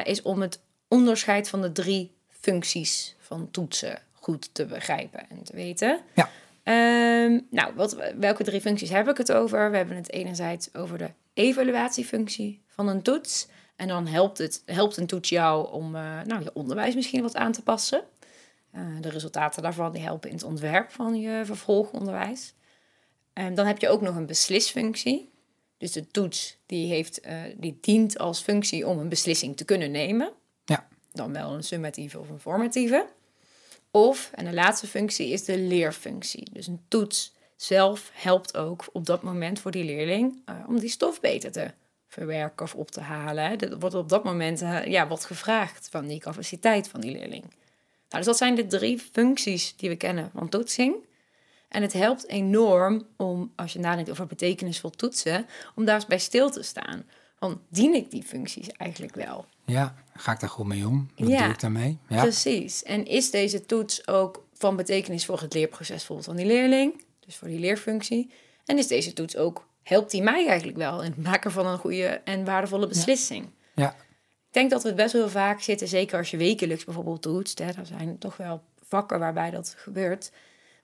is 0.04 0.22
om 0.22 0.42
het 0.42 0.60
onderscheid 0.88 1.50
van 1.50 1.62
de 1.62 1.72
drie 1.72 2.12
functies 2.30 3.16
van 3.20 3.52
toetsen 3.52 4.00
goed 4.25 4.53
te 4.53 4.65
begrijpen 4.65 5.29
en 5.29 5.44
te 5.44 5.55
weten. 5.55 6.00
Ja. 6.13 6.29
Ehm, 6.63 7.39
nou, 7.50 7.75
wat, 7.75 7.98
welke 8.20 8.44
drie 8.44 8.62
functies 8.62 8.89
heb 8.89 9.10
ik 9.10 9.17
het 9.17 9.32
over? 9.32 9.72
We 9.72 9.77
hebben 9.77 9.96
het 9.96 10.12
enerzijds 10.12 10.74
over 10.74 10.98
de 10.98 11.10
evaluatiefunctie 11.34 12.62
van 12.67 12.88
een 12.88 13.01
toets. 13.01 13.48
En 13.75 13.88
dan 13.88 14.08
helpt, 14.08 14.38
het, 14.38 14.62
helpt 14.65 14.98
een 14.98 15.08
toets 15.08 15.29
jou 15.29 15.72
om 15.72 15.96
eh, 15.96 16.22
nou, 16.25 16.44
je 16.44 16.53
onderwijs 16.53 16.96
misschien 16.96 17.22
wat 17.22 17.36
aan 17.36 17.51
te 17.51 17.63
passen. 17.63 18.03
Eh, 18.72 18.82
de 19.01 19.10
resultaten 19.10 19.62
daarvan 19.62 19.91
die 19.91 20.01
helpen 20.01 20.29
in 20.29 20.36
het 20.36 20.46
ontwerp 20.46 20.91
van 20.91 21.20
je 21.20 21.41
vervolgonderwijs. 21.46 22.53
En 23.34 23.55
dan 23.55 23.65
heb 23.65 23.79
je 23.79 23.89
ook 23.89 24.01
nog 24.01 24.15
een 24.15 24.25
beslisfunctie. 24.25 25.32
Dus 25.77 25.91
de 25.91 26.08
toets 26.08 26.58
die, 26.65 26.88
heeft, 26.88 27.20
eh, 27.20 27.41
die 27.58 27.77
dient 27.82 28.17
als 28.17 28.41
functie 28.41 28.88
om 28.88 29.00
een 29.00 29.10
beslissing 29.10 29.58
te 29.58 29.65
kunnen 29.65 29.91
nemen. 29.91 30.34
Ja. 30.63 30.88
Dan 31.12 31.34
wel 31.34 31.53
een 31.53 31.63
summatieve 31.63 32.20
of 32.20 32.29
een 32.29 32.39
formatieve. 32.39 33.08
Of, 33.96 34.32
en 34.34 34.46
de 34.46 34.54
laatste 34.54 34.88
functie 34.88 35.30
is 35.30 35.44
de 35.44 35.58
leerfunctie. 35.58 36.48
Dus 36.52 36.68
een 36.68 36.86
toets 36.88 37.34
zelf 37.56 38.12
helpt 38.14 38.58
ook 38.58 38.86
op 38.92 39.06
dat 39.06 39.24
moment 39.24 39.60
voor 39.60 39.72
die 39.72 39.84
leerling 39.84 40.42
eh, 40.46 40.56
om 40.68 40.80
die 40.80 40.90
stof 40.90 41.20
beter 41.20 41.52
te 41.52 41.72
verwerken 42.08 42.66
of 42.66 42.75
op 42.75 42.92
te 42.92 43.02
halen. 43.02 43.60
Er 43.60 43.80
wordt 43.80 43.96
op 43.96 44.10
dat 44.10 44.24
moment 44.24 44.62
eh, 44.62 44.86
ja, 44.86 45.08
wat 45.08 45.25
gevraagd 45.25 45.88
van 45.92 46.08
die 46.08 46.20
capaciteit 46.20 46.88
van 46.88 47.02
die 47.02 47.12
leerling. 47.12 47.42
Nou, 47.42 47.54
dus 48.10 48.25
dat 48.25 48.38
zijn 48.38 48.56
de 48.56 48.68
drie 48.68 49.00
functies 49.00 49.75
die 49.75 49.90
we 49.90 49.96
kennen 49.96 50.32
van 50.34 50.50
toetsing. 50.50 50.96
En 51.68 51.82
het 51.82 51.94
helpt 51.94 52.28
enorm 52.28 53.08
om, 53.18 53.52
als 53.56 53.74
je 53.74 53.80
nadenkt 53.80 54.10
over 54.10 54.28
betekenisvol 54.28 54.90
toetsen, 54.90 55.48
om 55.75 55.86
daar 55.86 55.96
eens 55.96 56.06
bij 56.06 56.20
stil 56.20 56.50
te 56.50 56.64
staan. 56.64 57.06
Van, 57.40 57.62
dien 57.70 57.94
ik 57.94 58.12
die 58.12 58.24
functies 58.24 58.70
eigenlijk 58.70 59.16
wel? 59.16 59.46
Ja, 59.66 59.96
ga 60.16 60.32
ik 60.32 60.40
daar 60.40 60.50
goed 60.50 60.66
mee 60.68 60.88
om? 60.88 61.10
Wat 61.16 61.30
Ja. 61.30 61.44
doe 61.44 61.54
ik 61.54 61.60
daarmee? 61.60 61.98
Ja. 62.08 62.22
Precies. 62.22 62.84
En 62.84 63.06
is 63.06 63.32
deze 63.32 63.66
toets 63.66 64.08
ook 64.08 64.46
van 64.54 64.76
betekenis 64.76 65.26
voor 65.26 65.40
het 65.42 65.54
leerproces 65.54 65.96
bijvoorbeeld 65.96 66.28
van 66.28 66.36
die 66.36 66.46
leerling? 66.46 67.04
Dus 67.20 67.36
voor 67.36 67.48
die 67.48 67.60
leerfunctie. 67.60 68.32
En 68.66 68.78
is 68.78 68.88
deze 68.88 69.14
toets 69.14 69.38
ook, 69.38 69.68
helpt 69.84 70.12
die 70.12 70.22
mij 70.22 70.48
eigenlijk 70.48 70.78
wel 70.78 71.04
in 71.04 71.12
het 71.12 71.24
maken 71.24 71.52
van 71.52 71.66
een 71.68 71.78
goede 71.78 72.06
en 72.24 72.46
waardevolle 72.46 72.88
beslissing? 72.88 73.50
Ja. 73.76 73.90
Ik 74.48 74.62
denk 74.62 74.70
dat 74.70 74.82
we 74.82 74.88
het 74.88 74.98
best 74.98 75.14
wel 75.14 75.30
vaak 75.30 75.62
zitten, 75.62 75.88
zeker 75.88 76.18
als 76.18 76.32
je 76.32 76.38
wekelijks 76.38 76.84
bijvoorbeeld 76.86 77.22
toetst. 77.22 77.60
Hè, 77.60 77.66
er 77.66 77.86
zijn 77.86 78.18
toch 78.18 78.38
wel 78.38 78.62
vakken 78.88 79.20
waarbij 79.20 79.52
dat 79.52 79.74
gebeurt. 79.78 80.32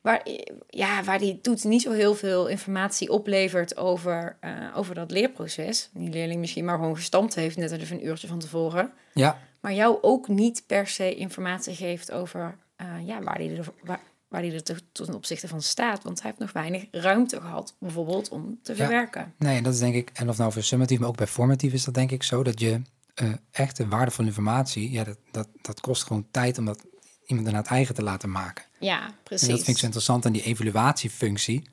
Waar, 0.01 0.27
ja, 0.67 1.03
waar 1.03 1.19
die 1.19 1.41
toets 1.41 1.63
niet 1.63 1.81
zo 1.81 1.91
heel 1.91 2.15
veel 2.15 2.47
informatie 2.47 3.09
oplevert 3.11 3.77
over, 3.77 4.37
eh, 4.39 4.51
over 4.75 4.95
dat 4.95 5.11
leerproces. 5.11 5.89
Die 5.93 6.09
leerling 6.09 6.39
misschien 6.39 6.65
maar 6.65 6.75
gewoon 6.77 6.95
gestampt 6.95 7.35
heeft, 7.35 7.57
net 7.57 7.71
even 7.71 7.97
een 7.97 8.05
uurtje 8.05 8.27
van 8.27 8.39
tevoren. 8.39 8.91
Ja, 9.13 9.39
Maar 9.59 9.73
jou 9.73 9.97
ook 10.01 10.27
niet 10.27 10.63
per 10.67 10.87
se 10.87 11.15
informatie 11.15 11.75
geeft 11.75 12.11
over 12.11 12.57
eh, 12.75 12.87
ja, 13.05 13.21
waar 13.21 13.37
die 13.37 13.55
er, 13.57 13.65
waar, 13.83 13.99
waar 14.27 14.41
die 14.41 14.53
er 14.53 14.63
te- 14.63 14.81
ten 14.91 15.13
opzichte 15.15 15.47
van 15.47 15.61
staat. 15.61 16.03
Want 16.03 16.21
hij 16.21 16.29
heeft 16.29 16.41
nog 16.41 16.51
weinig 16.51 16.85
ruimte 16.91 17.41
gehad, 17.41 17.75
bijvoorbeeld, 17.79 18.29
om 18.29 18.59
te 18.63 18.75
verwerken. 18.75 19.33
Nee, 19.37 19.57
en 19.57 19.63
dat 19.63 19.73
is 19.73 19.79
denk 19.79 19.95
ik, 19.95 20.09
en 20.13 20.29
of 20.29 20.37
nou 20.37 20.51
voor 20.51 20.63
summatief, 20.63 20.99
maar 20.99 21.07
ook 21.09 21.17
bij 21.17 21.27
formatief 21.27 21.73
is 21.73 21.83
dat 21.83 21.93
denk 21.93 22.11
ik 22.11 22.23
zo, 22.23 22.43
dat 22.43 22.59
je 22.59 22.81
eh 23.13 23.29
echte 23.51 23.87
waardevolle 23.87 24.27
informatie, 24.27 24.91
ja, 24.91 25.03
dat, 25.03 25.17
dat, 25.31 25.47
dat 25.61 25.79
kost 25.81 26.03
gewoon 26.03 26.25
tijd 26.31 26.57
om 26.57 26.65
dat 26.65 26.85
iemand 27.25 27.47
naar 27.47 27.55
het 27.55 27.71
eigen 27.71 27.95
te 27.95 28.03
laten 28.03 28.31
maken. 28.31 28.65
Ja, 28.79 29.13
precies. 29.23 29.47
En 29.47 29.53
dat 29.53 29.63
vind 29.63 29.69
ik 29.69 29.77
zo 29.77 29.85
interessant 29.85 30.25
aan 30.25 30.31
die 30.31 30.43
evaluatiefunctie. 30.43 31.69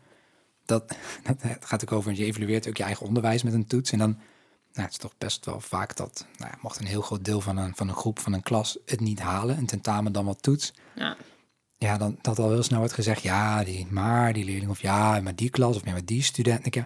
Dat, 0.64 0.88
dat 1.26 1.42
het 1.42 1.64
gaat 1.64 1.82
ook 1.82 1.92
over, 1.92 2.12
je 2.12 2.24
evalueert 2.24 2.68
ook 2.68 2.76
je 2.76 2.82
eigen 2.82 3.06
onderwijs 3.06 3.42
met 3.42 3.52
een 3.52 3.66
toets. 3.66 3.92
En 3.92 3.98
dan, 3.98 4.10
nou, 4.72 4.86
het 4.86 4.90
is 4.90 4.96
toch 4.96 5.14
best 5.18 5.44
wel 5.44 5.60
vaak 5.60 5.96
dat, 5.96 6.26
nou, 6.36 6.52
mocht 6.60 6.80
een 6.80 6.86
heel 6.86 7.02
groot 7.02 7.24
deel 7.24 7.40
van 7.40 7.56
een, 7.56 7.76
van 7.76 7.88
een 7.88 7.94
groep, 7.94 8.18
van 8.18 8.32
een 8.32 8.42
klas 8.42 8.78
het 8.86 9.00
niet 9.00 9.20
halen, 9.20 9.58
een 9.58 9.66
tentamen 9.66 10.12
dan 10.12 10.24
wat 10.24 10.42
toets. 10.42 10.72
Ja. 10.94 11.16
Ja, 11.80 11.98
dan 11.98 12.18
dat 12.22 12.38
al 12.38 12.50
heel 12.50 12.62
snel 12.62 12.78
wordt 12.78 12.94
gezegd, 12.94 13.22
ja, 13.22 13.64
die, 13.64 13.86
maar 13.90 14.32
die 14.32 14.44
leerling, 14.44 14.70
of 14.70 14.80
ja, 14.80 15.20
maar 15.20 15.34
die 15.34 15.50
klas, 15.50 15.76
of 15.76 15.84
ja, 15.84 15.92
maar 15.92 16.04
die 16.04 16.22
student. 16.22 16.66
Ik, 16.66 16.84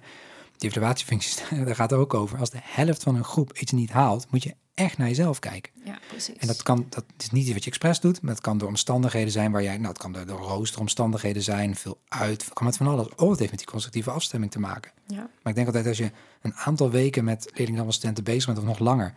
die 0.63 0.71
evaluatiefuncties, 0.71 1.37
daar 1.65 1.75
gaat 1.75 1.91
het 1.91 1.99
ook 1.99 2.15
over. 2.15 2.39
Als 2.39 2.51
de 2.51 2.61
helft 2.63 3.03
van 3.03 3.15
een 3.15 3.25
groep 3.25 3.53
iets 3.59 3.73
niet 3.73 3.91
haalt, 3.91 4.27
moet 4.31 4.43
je 4.43 4.55
echt 4.75 4.99
naar 4.99 5.09
jezelf 5.09 5.39
kijken. 5.39 5.73
ja, 5.85 5.99
precies. 6.09 6.37
En 6.37 6.47
dat 6.47 6.63
kan, 6.63 6.87
dat 6.89 7.05
is 7.19 7.31
niet 7.31 7.45
iets 7.45 7.53
wat 7.53 7.65
je 7.65 7.71
expres 7.71 8.01
doet, 8.01 8.23
maar 8.23 8.33
het 8.33 8.41
kan 8.43 8.59
door 8.59 8.69
omstandigheden 8.69 9.33
zijn 9.33 9.53
waar 9.53 9.63
jij, 9.63 9.77
nou, 9.77 9.89
het 9.89 9.99
kan 9.99 10.13
door, 10.13 10.27
door 10.27 10.41
roosteromstandigheden 10.41 11.43
zijn, 11.43 11.77
veel 11.77 12.01
uit, 12.09 12.45
het 12.45 12.53
kan 12.53 12.67
met 12.67 12.77
van 12.77 12.87
alles. 12.87 13.09
Oh, 13.17 13.31
het 13.31 13.39
heeft 13.39 13.51
met 13.51 13.61
die 13.61 13.71
constructieve 13.71 14.11
afstemming 14.11 14.53
te 14.53 14.61
maken. 14.61 14.93
ja. 15.07 15.17
Maar 15.17 15.53
ik 15.53 15.55
denk 15.55 15.67
altijd 15.67 15.87
als 15.87 15.99
je 15.99 16.11
een 16.43 16.55
aantal 16.55 16.91
weken 16.91 17.25
met 17.25 17.51
leerlingen 17.55 17.87
of 17.87 17.95
studenten 17.95 18.25
bezig 18.25 18.47
bent, 18.47 18.59
of 18.59 18.65
nog 18.65 18.79
langer, 18.79 19.15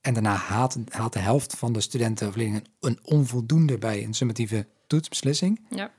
en 0.00 0.14
daarna 0.14 0.34
haalt, 0.34 0.76
haalt 0.88 1.12
de 1.12 1.18
helft 1.18 1.56
van 1.56 1.72
de 1.72 1.80
studenten 1.80 2.28
of 2.28 2.34
leerlingen 2.34 2.64
een 2.80 2.98
onvoldoende 3.02 3.78
bij 3.78 4.04
een 4.04 4.14
summatieve 4.14 4.66
toetsbeslissing. 4.86 5.60
Ja. 5.68 5.90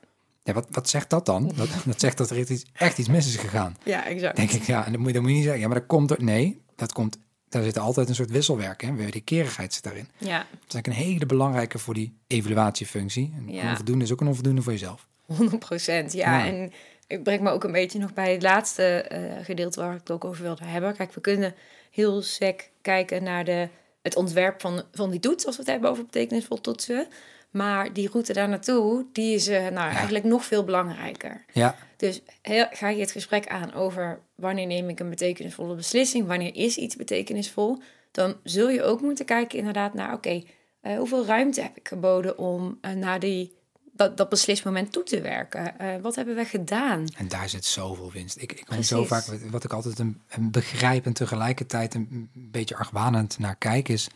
Ja, 0.43 0.53
wat, 0.53 0.67
wat 0.71 0.89
zegt 0.89 1.09
dat 1.09 1.25
dan? 1.25 1.51
Dat, 1.55 1.69
dat 1.85 1.99
zegt 1.99 2.17
dat 2.17 2.29
er 2.29 2.37
iets, 2.37 2.65
echt 2.73 2.97
iets 2.97 3.07
mis 3.09 3.27
is 3.27 3.35
gegaan. 3.35 3.75
ja, 3.83 4.05
exact. 4.05 4.35
Denk 4.35 4.51
ik, 4.51 4.63
ja, 4.63 4.85
en 4.85 4.91
dan 4.91 4.99
moet, 5.01 5.07
je, 5.07 5.13
dan 5.13 5.21
moet 5.21 5.31
je 5.31 5.35
niet 5.37 5.45
zeggen, 5.45 5.61
ja, 5.61 5.67
maar 5.67 5.77
dat 5.79 5.87
komt 5.87 6.11
er. 6.11 6.23
Nee, 6.23 6.61
dat 6.75 6.93
komt, 6.93 7.17
daar 7.49 7.63
zit 7.63 7.77
altijd 7.77 8.09
een 8.09 8.15
soort 8.15 8.31
wisselwerk. 8.31 8.81
Hè? 8.81 8.93
Wederkerigheid 8.93 9.73
zit 9.73 9.83
daarin. 9.83 10.07
Ja, 10.17 10.37
Dat 10.37 10.47
is 10.67 10.73
eigenlijk 10.73 10.87
een 10.87 11.11
hele 11.11 11.25
belangrijke 11.25 11.79
voor 11.79 11.93
die 11.93 12.13
evaluatiefunctie. 12.27 13.33
En 13.37 13.53
Ja. 13.53 13.69
onvoldoende 13.69 14.03
is 14.03 14.11
ook 14.11 14.21
een 14.21 14.27
onvoldoende 14.27 14.61
voor 14.61 14.71
jezelf. 14.71 15.07
100 15.25 15.59
procent. 15.59 16.13
Ja. 16.13 16.37
Ja. 16.39 16.45
en 16.45 16.71
ik 17.07 17.23
breng 17.23 17.41
me 17.41 17.49
ook 17.49 17.63
een 17.63 17.71
beetje 17.71 17.99
nog 17.99 18.13
bij 18.13 18.31
het 18.31 18.41
laatste 18.41 18.83
eh, 18.83 19.45
gedeelte 19.45 19.79
waar 19.79 19.93
ik 19.93 19.99
het 19.99 20.11
ook 20.11 20.25
over 20.25 20.43
wilde 20.43 20.65
hebben. 20.65 20.95
Kijk, 20.95 21.13
we 21.13 21.21
kunnen 21.21 21.53
heel 21.91 22.21
sec 22.21 22.69
kijken 22.81 23.23
naar 23.23 23.45
de, 23.45 23.69
het 24.01 24.15
ontwerp 24.15 24.61
van, 24.61 24.83
van 24.91 25.09
die 25.09 25.19
toets, 25.19 25.45
als 25.45 25.55
we 25.55 25.61
het 25.61 25.71
hebben 25.71 25.89
over 25.89 26.03
betekenisvol 26.03 26.61
toetsen. 26.61 27.07
Maar 27.51 27.93
die 27.93 28.09
route 28.09 28.33
daar 28.33 28.49
naartoe, 28.49 29.05
die 29.11 29.35
is 29.35 29.47
eh, 29.47 29.67
nou, 29.67 29.91
eigenlijk 29.91 30.23
nog 30.23 30.45
veel 30.45 30.63
belangrijker. 30.63 31.45
Ja, 31.53 31.75
Dus 31.97 32.21
heel, 32.41 32.65
ga 32.71 32.89
je 32.89 32.99
het 32.99 33.11
gesprek 33.11 33.47
aan 33.47 33.73
over 33.73 34.19
wanneer 34.35 34.67
neem 34.67 34.89
ik 34.89 34.99
een 34.99 35.09
betekenisvolle 35.09 35.75
beslissing, 35.75 36.27
wanneer 36.27 36.55
is 36.55 36.77
iets 36.77 36.95
betekenisvol, 36.95 37.81
dan 38.11 38.35
zul 38.43 38.69
je 38.69 38.83
ook 38.83 39.01
moeten 39.01 39.25
kijken 39.25 39.57
inderdaad 39.57 39.93
naar, 39.93 40.13
oké, 40.13 40.43
eh, 40.81 40.97
hoeveel 40.97 41.25
ruimte 41.25 41.61
heb 41.61 41.77
ik 41.77 41.87
geboden 41.87 42.37
om 42.37 42.77
eh, 42.81 42.91
naar 42.91 43.19
die, 43.19 43.53
dat, 43.93 44.17
dat 44.17 44.29
beslismoment 44.29 44.91
toe 44.91 45.03
te 45.03 45.21
werken? 45.21 45.73
Wat 46.01 46.15
hebben 46.15 46.35
we 46.35 46.45
gedaan? 46.45 47.07
en 47.17 47.27
daar 47.27 47.49
zit 47.49 47.65
zoveel 47.65 48.11
winst. 48.11 48.41
Ik, 48.41 48.51
ik 48.51 48.65
Precies. 48.65 48.87
zo 48.87 49.03
vaak, 49.03 49.25
wat 49.49 49.63
ik 49.63 49.73
altijd 49.73 49.99
een, 49.99 50.21
een 50.29 50.51
begrijp 50.51 51.05
en 51.05 51.13
tegelijkertijd 51.13 51.93
een 51.93 52.29
beetje 52.33 52.75
argwanend 52.75 53.39
naar 53.39 53.55
kijk, 53.55 53.89
is 53.89 54.09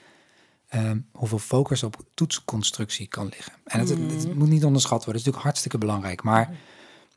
ehm, 0.75 0.99
hoeveel 1.11 1.39
focus 1.39 1.83
op 1.83 2.05
toetsconstructie 2.13 3.07
kan 3.07 3.25
liggen. 3.25 3.53
En 3.63 3.79
het, 3.79 3.89
het, 3.89 3.99
het 3.99 4.35
moet 4.35 4.49
niet 4.49 4.65
onderschat 4.65 5.05
worden, 5.05 5.21
het 5.21 5.21
is 5.21 5.25
natuurlijk 5.25 5.43
hartstikke 5.43 5.77
belangrijk. 5.77 6.23
Maar 6.23 6.57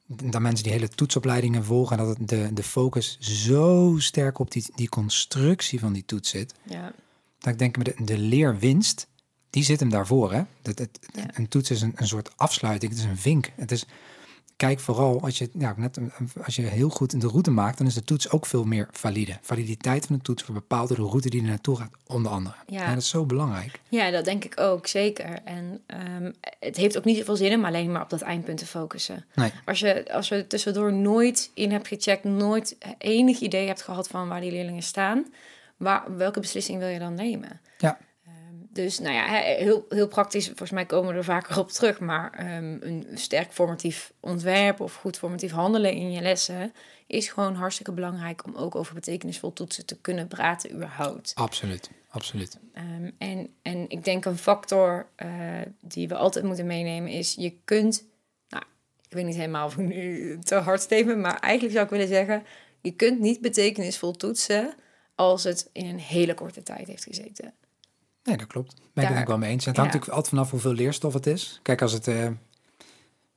dat 0.06 0.40
mensen 0.40 0.64
die 0.64 0.72
hele 0.72 0.88
toetsopleidingen 0.88 1.64
volgen, 1.64 1.96
dat 1.96 2.08
het 2.08 2.28
de, 2.28 2.50
de 2.52 2.62
focus 2.62 3.18
zo 3.20 3.94
sterk 3.98 4.38
op 4.38 4.50
die, 4.50 4.64
die 4.74 4.88
constructie 4.88 5.80
van 5.80 5.92
die 5.92 6.04
toets 6.04 6.30
zit, 6.30 6.54
Ja, 6.62 6.92
dat 7.38 7.52
ik 7.52 7.58
denk, 7.58 7.84
de, 7.84 8.04
de 8.04 8.18
leerwinst, 8.18 9.06
die 9.50 9.62
zit 9.62 9.80
hem 9.80 9.88
daarvoor. 9.88 10.32
Hè? 10.32 10.42
Dat, 10.62 10.78
het, 10.78 10.98
Ja. 11.12 11.26
Een 11.34 11.48
toets 11.48 11.70
is 11.70 11.82
een, 11.82 11.92
een 11.94 12.06
soort 12.06 12.36
afsluiting, 12.36 12.92
het 12.92 13.00
is 13.00 13.06
een 13.06 13.18
vink. 13.18 13.52
Het 13.56 13.72
is, 13.72 13.86
kijk 14.58 14.80
vooral, 14.80 15.20
als 15.22 15.38
je, 15.38 15.50
ja, 15.58 15.74
net, 15.76 15.98
als 16.44 16.56
je 16.56 16.62
heel 16.62 16.88
goed 16.88 17.20
de 17.20 17.26
route 17.26 17.50
maakt, 17.50 17.78
dan 17.78 17.86
is 17.86 17.94
de 17.94 18.04
toets 18.04 18.30
ook 18.30 18.46
veel 18.46 18.64
meer 18.64 18.88
valide. 18.90 19.38
Validiteit 19.40 20.06
van 20.06 20.16
de 20.16 20.22
toets 20.22 20.44
bepaalt 20.44 20.88
door 20.88 20.96
de 20.96 21.02
route 21.02 21.28
die 21.28 21.40
er 21.40 21.46
naartoe 21.48 21.76
gaat, 21.76 21.90
onder 22.06 22.32
andere. 22.32 22.54
Ja. 22.66 22.88
dat 22.88 22.96
is 22.96 23.08
zo 23.08 23.24
belangrijk. 23.24 23.80
ja 23.88 24.10
dat 24.10 24.24
denk 24.24 24.44
ik 24.44 24.60
ook, 24.60 24.86
zeker. 24.86 25.40
En 25.44 25.80
ehm, 25.86 26.32
het 26.60 26.76
heeft 26.76 26.98
ook 26.98 27.04
niet 27.04 27.16
zoveel 27.16 27.36
zin 27.36 27.54
om 27.54 27.64
alleen 27.64 27.92
maar 27.92 28.02
op 28.02 28.10
dat 28.10 28.20
eindpunt 28.20 28.58
te 28.58 28.66
focussen. 28.66 29.24
Nee, 29.34 29.50
Als 29.64 29.78
je, 29.78 30.12
als 30.12 30.28
je 30.28 30.34
er 30.34 30.46
tussendoor 30.46 30.92
nooit 30.92 31.50
in 31.54 31.70
hebt 31.70 31.88
gecheckt, 31.88 32.24
nooit 32.24 32.76
enig 32.98 33.40
idee 33.40 33.66
hebt 33.66 33.82
gehad 33.82 34.08
van 34.08 34.28
waar 34.28 34.40
die 34.40 34.52
leerlingen 34.52 34.82
staan, 34.82 35.26
waar, 35.76 36.16
welke 36.16 36.40
beslissing 36.40 36.78
wil 36.78 36.88
je 36.88 36.98
dan 36.98 37.14
nemen? 37.14 37.60
ja, 37.78 37.98
Dus 38.72 38.98
nou 38.98 39.14
ja, 39.14 39.26
heel, 39.40 39.86
heel 39.88 40.08
praktisch, 40.08 40.46
volgens 40.46 40.70
mij 40.70 40.86
komen 40.86 41.12
we 41.12 41.18
er 41.18 41.24
vaker 41.24 41.58
op 41.58 41.70
terug, 41.70 42.00
maar 42.00 42.32
ehm, 42.32 42.76
een 42.80 43.06
sterk 43.14 43.52
formatief 43.52 44.12
ontwerp 44.20 44.80
of 44.80 44.94
goed 44.94 45.18
formatief 45.18 45.52
handelen 45.52 45.92
in 45.92 46.12
je 46.12 46.20
lessen 46.20 46.72
is 47.06 47.28
gewoon 47.28 47.54
hartstikke 47.54 47.92
belangrijk 47.92 48.44
om 48.46 48.54
ook 48.54 48.74
over 48.74 48.94
betekenisvol 48.94 49.52
toetsen 49.52 49.86
te 49.86 50.00
kunnen 50.00 50.28
praten 50.28 50.72
überhaupt. 50.72 51.32
absoluut. 51.34 51.90
Absoluut. 52.10 52.58
Ehm, 52.72 53.10
en, 53.18 53.48
en 53.62 53.84
ik 53.88 54.04
denk 54.04 54.24
een 54.24 54.38
factor 54.38 55.06
eh, 55.14 55.28
die 55.80 56.08
we 56.08 56.14
altijd 56.14 56.44
moeten 56.44 56.66
meenemen 56.66 57.10
is, 57.10 57.34
je 57.34 57.56
kunt, 57.64 58.04
nou, 58.48 58.62
ik 59.08 59.12
weet 59.12 59.24
niet 59.24 59.36
helemaal 59.36 59.66
of 59.66 59.76
ik 59.76 59.86
nu 59.86 60.38
te 60.38 60.54
hard 60.54 60.80
steven, 60.80 61.20
maar 61.20 61.38
eigenlijk 61.38 61.74
zou 61.74 61.84
ik 61.84 61.90
willen 61.90 62.08
zeggen, 62.08 62.46
je 62.80 62.90
kunt 62.90 63.20
niet 63.20 63.40
betekenisvol 63.40 64.12
toetsen 64.12 64.74
als 65.14 65.44
het 65.44 65.68
in 65.72 65.86
een 65.86 65.98
hele 65.98 66.34
korte 66.34 66.62
tijd 66.62 66.86
heeft 66.86 67.04
gezeten. 67.04 67.54
Nee, 68.28 68.36
dat 68.36 68.46
klopt. 68.46 68.74
Ben 68.92 69.04
ik 69.04 69.10
het 69.10 69.20
ook 69.20 69.26
wel 69.26 69.38
mee 69.38 69.50
eens. 69.50 69.64
Het 69.64 69.76
ja. 69.76 69.80
hangt 69.80 69.94
natuurlijk 69.94 70.16
altijd 70.16 70.34
vanaf 70.34 70.50
hoeveel 70.50 70.72
leerstof 70.72 71.14
het 71.14 71.26
is. 71.26 71.60
Kijk, 71.62 71.82
als 71.82 71.92
het, 71.92 72.08
eh, 72.08 72.14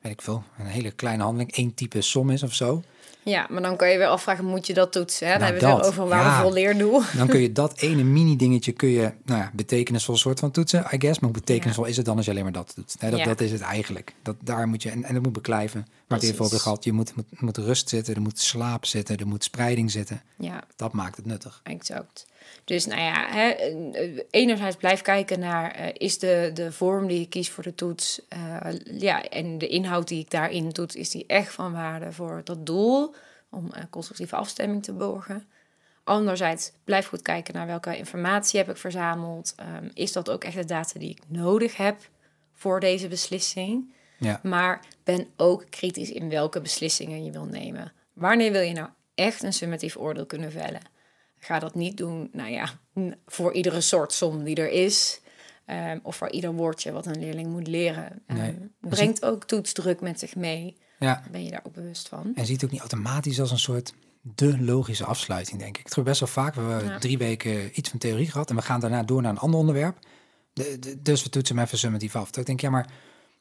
weet 0.02 0.12
ik 0.12 0.22
veel, 0.22 0.44
een 0.60 0.66
hele 0.66 0.92
kleine 0.92 1.24
handeling, 1.24 1.52
één 1.52 1.74
type 1.74 2.02
som 2.02 2.30
is 2.30 2.44
of 2.44 2.54
zo. 2.54 2.84
Ja, 3.24 3.48
maar 3.50 3.62
dan 3.62 3.78
kan 3.78 3.90
je 3.90 3.98
weer 3.98 4.08
afvragen, 4.08 4.46
moet 4.46 4.68
je 4.68 4.74
dat 4.74 4.92
toetsen? 4.92 5.28
Hè? 5.28 5.34
Dan 5.34 5.42
Nou, 5.42 5.52
hebben 5.52 5.70
we 5.70 5.78
het 5.78 5.88
over 5.88 6.04
een 6.04 6.10
waardevol 6.10 6.48
ja. 6.48 6.54
leerdoel. 6.54 7.02
Dan 7.18 7.28
kun 7.28 7.40
je 7.42 7.52
dat 7.62 7.80
ene 7.80 8.04
mini 8.04 8.36
dingetje 8.36 8.72
kun 8.72 8.90
je, 8.90 9.14
nou 9.26 9.40
ja, 9.40 9.52
betekenisvol 9.54 10.18
soort 10.18 10.40
van 10.40 10.52
toetsen, 10.52 10.80
I 10.80 11.00
guess. 11.00 11.20
Maar 11.20 11.30
hoe 11.30 11.40
betekenisvol 11.40 11.86
is 11.86 11.98
het 11.98 12.06
dan 12.06 12.16
als 12.16 12.26
je 12.26 12.32
alleen 12.32 12.44
maar 12.44 12.52
dat 12.52 12.72
doet? 12.76 12.96
Nee, 13.00 13.12
dat, 13.12 13.24
dat 13.24 13.42
is 13.42 13.52
het 13.52 13.62
eigenlijk. 13.62 14.14
Dat, 14.22 14.36
daar 14.44 14.68
moet 14.68 14.84
je, 14.84 14.90
en, 14.90 15.04
en 15.04 15.14
dat 15.14 15.24
moet 15.24 15.34
beklijven. 15.34 15.88
Waar 16.08 16.20
het 16.20 16.40
over 16.40 16.60
gehad, 16.60 16.84
je 16.84 16.92
moet, 16.92 17.16
moet, 17.16 17.42
moet 17.42 17.58
rust 17.58 17.90
zitten, 17.90 18.16
er 18.16 18.22
moet 18.22 18.40
slaap 18.40 18.86
zitten, 18.86 19.18
er 19.18 19.28
moet 19.28 19.44
spreiding 19.44 19.92
zitten. 19.92 20.22
Ja, 20.38 20.64
Dat 20.76 20.94
maakt 20.94 21.16
het 21.16 21.26
nuttig. 21.26 21.62
exact. 21.64 22.30
Dus 22.64 22.86
nou 22.86 23.02
ja, 23.02 23.28
hè, 23.30 23.50
eh, 23.50 24.24
enerzijds 24.30 24.76
blijf 24.76 25.02
kijken 25.02 25.40
naar, 25.40 25.72
eh, 25.72 25.88
is 25.94 26.20
de, 26.20 26.52
de 26.54 26.72
vorm 26.72 27.08
die 27.08 27.22
ik 27.22 27.30
kies 27.30 27.50
voor 27.50 27.64
de 27.64 27.76
toets, 27.76 28.22
eh, 28.28 28.68
ja, 28.84 29.24
en 29.24 29.58
de 29.58 29.68
inhoud 29.68 30.08
die 30.08 30.20
ik 30.20 30.30
daarin 30.30 30.72
toets, 30.72 30.96
is 30.96 31.10
die 31.10 31.26
echt 31.28 31.54
van 31.54 31.74
waarde 31.74 32.12
voor 32.12 32.42
dat 32.44 32.66
doel, 32.66 33.16
om 33.50 33.72
constructieve 33.90 34.36
afstemming 34.36 34.84
te 34.84 34.94
borgen. 34.94 35.48
Anderzijds, 36.04 36.72
blijf 36.84 37.08
goed 37.08 37.22
kijken 37.22 37.54
naar 37.54 37.68
welke 37.68 37.98
informatie 37.98 38.60
heb 38.60 38.70
ik 38.70 38.78
verzameld. 38.78 39.54
Ehm, 39.56 39.90
is 39.94 40.12
dat 40.12 40.30
ook 40.30 40.44
echt 40.44 40.56
de 40.56 40.66
data 40.66 41.00
die 41.00 41.10
ik 41.10 41.22
nodig 41.28 41.78
heb 41.78 42.10
voor 42.54 42.80
deze 42.80 43.08
beslissing? 43.08 43.94
Ja, 44.18 44.40
Maar 44.44 44.86
ben 45.04 45.28
ook 45.38 45.66
kritisch 45.70 46.12
in 46.12 46.30
welke 46.30 46.62
beslissingen 46.62 47.24
je 47.24 47.32
wil 47.32 47.46
nemen. 47.46 47.92
Wanneer 48.14 48.52
wil 48.52 48.62
je 48.62 48.74
nou 48.74 48.90
echt 49.16 49.44
een 49.44 49.54
summatief 49.54 49.98
oordeel 49.98 50.26
kunnen 50.26 50.52
vellen? 50.52 50.82
Ga 51.44 51.60
dat 51.60 51.76
niet 51.76 51.98
doen, 51.98 52.30
nou 52.32 52.50
ja, 52.50 52.70
voor 53.28 53.54
iedere 53.54 53.82
soort 53.82 54.14
som 54.14 54.44
die 54.44 54.56
er 54.56 54.70
is. 54.70 55.20
ehm, 55.66 56.00
of 56.04 56.16
voor 56.16 56.30
ieder 56.32 56.54
woordje 56.54 56.92
wat 56.92 57.06
een 57.06 57.20
leerling 57.20 57.48
moet 57.50 57.68
leren. 57.68 58.22
Ehm, 58.28 58.38
Nee. 58.40 58.56
Brengt 58.80 59.26
ook 59.26 59.44
toetsdruk 59.46 60.02
met 60.02 60.20
zich 60.20 60.36
mee. 60.36 60.78
ja. 61.00 61.24
Ben 61.32 61.44
je 61.44 61.52
daar 61.52 61.62
ook 61.64 61.74
bewust 61.74 62.08
van? 62.08 62.32
En 62.36 62.46
ziet 62.46 62.64
ook 62.64 62.72
niet 62.72 62.80
automatisch 62.80 63.40
als 63.40 63.52
een 63.52 63.60
soort 63.60 63.94
de 64.22 64.62
logische 64.64 65.06
afsluiting, 65.06 65.60
denk 65.60 65.78
ik. 65.78 65.86
Ik 65.86 65.92
geloof 65.92 66.08
best 66.08 66.20
wel 66.20 66.30
vaak, 66.30 66.56
we 66.56 66.62
hebben 66.62 66.90
Ja. 66.92 66.98
drie 67.00 67.18
weken 67.18 67.78
iets 67.80 67.90
van 67.90 68.00
theorie 68.00 68.32
gehad 68.32 68.50
en 68.50 68.56
we 68.56 68.62
gaan 68.62 68.80
daarna 68.80 69.04
door 69.04 69.22
naar 69.22 69.32
een 69.32 69.38
ander 69.38 69.60
onderwerp. 69.60 69.98
De, 70.54 70.78
de- 70.80 71.02
dus 71.02 71.24
we 71.24 71.30
toetsen 71.30 71.56
hem 71.56 71.66
even 71.66 71.78
summatief 71.78 72.16
af. 72.16 72.26
Dat 72.26 72.38
ik 72.38 72.46
denk, 72.46 72.60
ja, 72.62 72.70
maar 72.70 72.88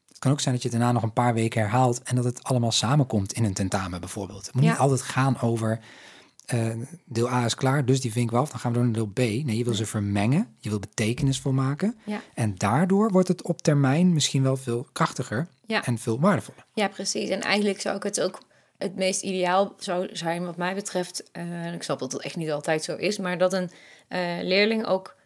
het 0.09 0.19
kan 0.19 0.33
ook 0.33 0.40
zijn 0.40 0.54
dat 0.54 0.62
je 0.62 0.71
daarna 0.71 0.92
nog 0.92 1.02
een 1.02 1.12
paar 1.12 1.35
weken 1.35 1.61
herhaalt 1.61 2.02
en 2.02 2.16
dat 2.16 2.25
het 2.25 2.42
allemaal 2.45 2.73
samenkomt 2.73 3.33
in 3.33 3.45
een 3.45 3.54
tentamen 3.54 4.00
bijvoorbeeld. 4.00 4.47
Het 4.47 4.54
moet 4.54 4.64
Ja. 4.64 4.71
niet 4.71 4.78
altijd 4.78 5.02
gaan 5.02 5.40
over 5.40 5.80
eh, 6.50 6.71
deel 7.04 7.30
A 7.30 7.45
is 7.45 7.54
klaar, 7.54 7.85
dus 7.85 8.00
die 8.00 8.12
vinken 8.12 8.37
we 8.37 8.42
af. 8.42 8.50
Dan 8.50 8.59
gaan 8.59 8.73
we 8.73 8.76
door 8.78 8.87
naar 8.87 8.95
deel 8.95 9.07
B. 9.07 9.19
Nee, 9.19 9.57
je 9.57 9.64
wil 9.64 9.75
ze 9.75 9.87
vermengen. 9.87 10.54
Je 10.59 10.69
wil 10.69 10.78
betekenisvol 10.78 11.52
maken. 11.52 11.99
Ja. 12.04 12.21
En 12.35 12.54
daardoor 12.57 13.11
wordt 13.11 13.28
het 13.28 13.42
op 13.42 13.62
termijn 13.62 14.12
misschien 14.12 14.42
wel 14.42 14.57
veel 14.57 14.87
krachtiger 14.92 15.47
Ja. 15.66 15.85
en 15.85 15.99
veel 15.99 16.21
waardevoller. 16.21 16.64
Ja, 16.75 16.88
precies. 16.88 17.28
En 17.28 17.40
eigenlijk 17.40 17.80
zou 17.80 17.97
ik 17.97 18.02
het 18.02 18.21
ook 18.21 18.40
het 18.78 18.97
meest 18.97 19.23
ideaal 19.23 19.75
zou 19.78 20.09
zijn, 20.12 20.45
wat 20.45 20.57
mij 20.57 20.75
betreft. 20.75 21.30
eh, 21.33 21.73
ik 21.73 21.83
snap 21.83 21.99
dat 21.99 22.12
het 22.12 22.23
echt 22.23 22.37
niet 22.37 22.50
altijd 22.50 22.85
zo 22.85 22.97
is, 22.97 23.19
maar 23.19 23.38
dat 23.38 23.52
een 23.52 23.71
eh, 24.09 24.21
leerling 24.42 24.87
ook 24.87 25.16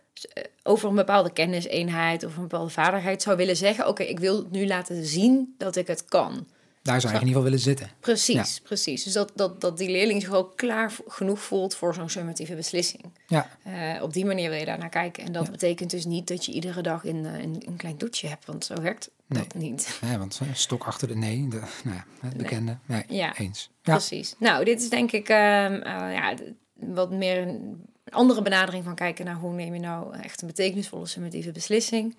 over 0.63 0.89
een 0.89 0.95
bepaalde 0.95 1.33
kenniseenheid 1.33 2.25
of 2.25 2.37
een 2.37 2.43
bepaalde 2.43 2.71
vaardigheid 2.71 3.23
zou 3.23 3.37
willen 3.37 3.57
zeggen: 3.57 3.89
Oké, 3.89 4.03
ik 4.03 4.19
wil 4.19 4.47
nu 4.51 4.67
laten 4.67 5.05
zien 5.05 5.55
dat 5.59 5.77
ik 5.77 5.87
het 5.87 6.05
kan. 6.05 6.47
Daar 6.85 7.01
zou 7.01 7.13
je 7.13 7.21
in 7.21 7.27
ieder 7.27 7.43
geval 7.43 7.43
willen 7.43 7.59
zitten. 7.59 7.91
Precies, 8.01 8.61
precies. 8.61 9.05
Dus 9.05 9.13
dat, 9.13 9.33
dat, 9.35 9.61
dat 9.61 9.79
die 9.79 9.91
leerling 9.91 10.21
zich 10.23 10.33
ook 10.33 10.57
klaar 10.57 10.93
genoeg 11.07 11.41
voelt 11.41 11.75
voor 11.75 11.95
zo'n 11.95 12.09
summatieve 12.09 12.55
beslissing. 12.55 13.03
Ja, 13.27 13.49
Eh, 13.63 14.03
op 14.03 14.13
die 14.13 14.25
manier 14.25 14.51
wil 14.51 14.59
je 14.59 14.65
daar 14.65 14.79
naar 14.79 14.89
kijken. 14.89 15.25
En 15.25 15.33
dat 15.33 15.51
betekent 15.51 15.91
dus 15.91 16.05
niet 16.05 16.29
dat 16.29 16.45
je 16.45 16.53
iedere 16.53 16.83
dag 16.83 17.05
een, 17.05 17.27
eh, 17.27 17.43
een, 17.43 17.77
klein 17.77 17.97
toetje 17.97 18.29
hebt, 18.29 18.47
want 18.47 18.65
zo 18.65 18.75
werkt 18.81 19.11
dat 19.27 19.55
niet. 19.55 19.99
nee, 20.01 20.19
want 20.19 20.41
een 20.41 20.57
stok 20.57 20.85
achter 20.85 21.09
de 21.09 21.17
nee, 21.17 21.49
de, 21.49 21.61
nou 21.85 21.97
ja, 21.97 22.05
het 22.21 22.37
bekende. 22.37 22.79
Nee, 22.87 23.05
Ja. 23.09 23.37
eens. 23.37 23.71
Ja, 23.83 23.93
Precies. 23.93 24.35
Nou, 24.39 24.65
dit 24.65 24.83
is 24.83 24.89
denk 24.89 25.13
ik 25.13 25.29
ehm, 25.29 25.75
eh, 25.75 26.13
ja, 26.15 26.35
wat 26.75 27.11
meer 27.11 27.39
een 27.39 27.85
andere 28.09 28.43
benadering 28.43 28.85
van 28.85 28.95
kijken 28.95 29.25
naar 29.25 29.37
hoe 29.37 29.53
neem 29.53 29.75
je 29.75 29.81
nou 29.81 30.17
echt 30.17 30.41
een 30.43 30.47
betekenisvolle 30.49 31.07
summatieve 31.07 31.53
beslissing. 31.53 32.17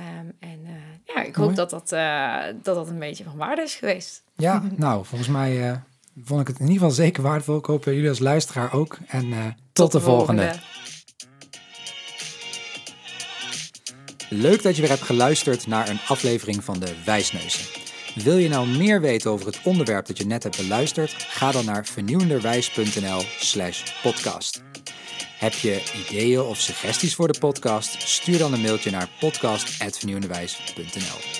Ehm, 0.00 0.26
en 0.38 0.60
eh, 0.64 1.14
ja, 1.14 1.22
ik 1.22 1.34
hoop 1.34 1.56
dat 1.56 1.70
dat, 1.70 1.92
eh, 1.92 2.36
dat 2.62 2.74
dat 2.74 2.88
een 2.88 2.98
beetje 2.98 3.24
van 3.24 3.36
waarde 3.36 3.62
is 3.62 3.74
geweest. 3.74 4.22
ja 4.36 4.62
nou, 4.76 5.04
volgens 5.04 5.30
mij 5.30 5.70
eh, 5.70 5.76
vond 6.24 6.40
ik 6.40 6.46
het 6.46 6.56
in 6.56 6.66
ieder 6.66 6.78
geval 6.78 6.90
zeker 6.90 7.22
waardevol. 7.22 7.56
Ik 7.56 7.64
hoop 7.64 7.84
jullie 7.84 8.08
als 8.08 8.18
luisteraar 8.18 8.72
ook. 8.72 8.98
En 9.06 9.32
eh, 9.32 9.38
tot, 9.72 9.92
de 9.92 10.00
volgende. 10.00 10.52
Leuk 14.28 14.62
dat 14.62 14.74
je 14.74 14.80
weer 14.80 14.90
hebt 14.90 15.02
geluisterd 15.02 15.66
naar 15.66 15.88
een 15.88 16.00
aflevering 16.08 16.64
van 16.64 16.78
de 16.78 16.94
Wijsneuzen. 17.04 17.64
Wil 18.14 18.36
je 18.36 18.48
nou 18.48 18.68
meer 18.68 19.00
weten 19.00 19.30
over 19.30 19.46
het 19.46 19.60
onderwerp 19.64 20.06
dat 20.06 20.18
je 20.18 20.26
net 20.26 20.42
hebt 20.42 20.56
beluisterd? 20.56 21.10
Ga 21.12 21.52
dan 21.52 21.64
naar 21.64 21.86
vernieuwenderwijs.nl 21.86 23.20
slash 23.38 24.02
podcast. 24.02 24.62
Heb 25.40 25.52
je 25.52 26.04
ideeën 26.08 26.40
of 26.40 26.60
suggesties 26.60 27.14
voor 27.14 27.32
de 27.32 27.38
podcast? 27.38 28.08
Stuur 28.08 28.38
dan 28.38 28.52
een 28.52 28.60
mailtje 28.60 28.90
naar 28.90 29.08
podcast.vernieuwenderwijs.nl 29.20 31.39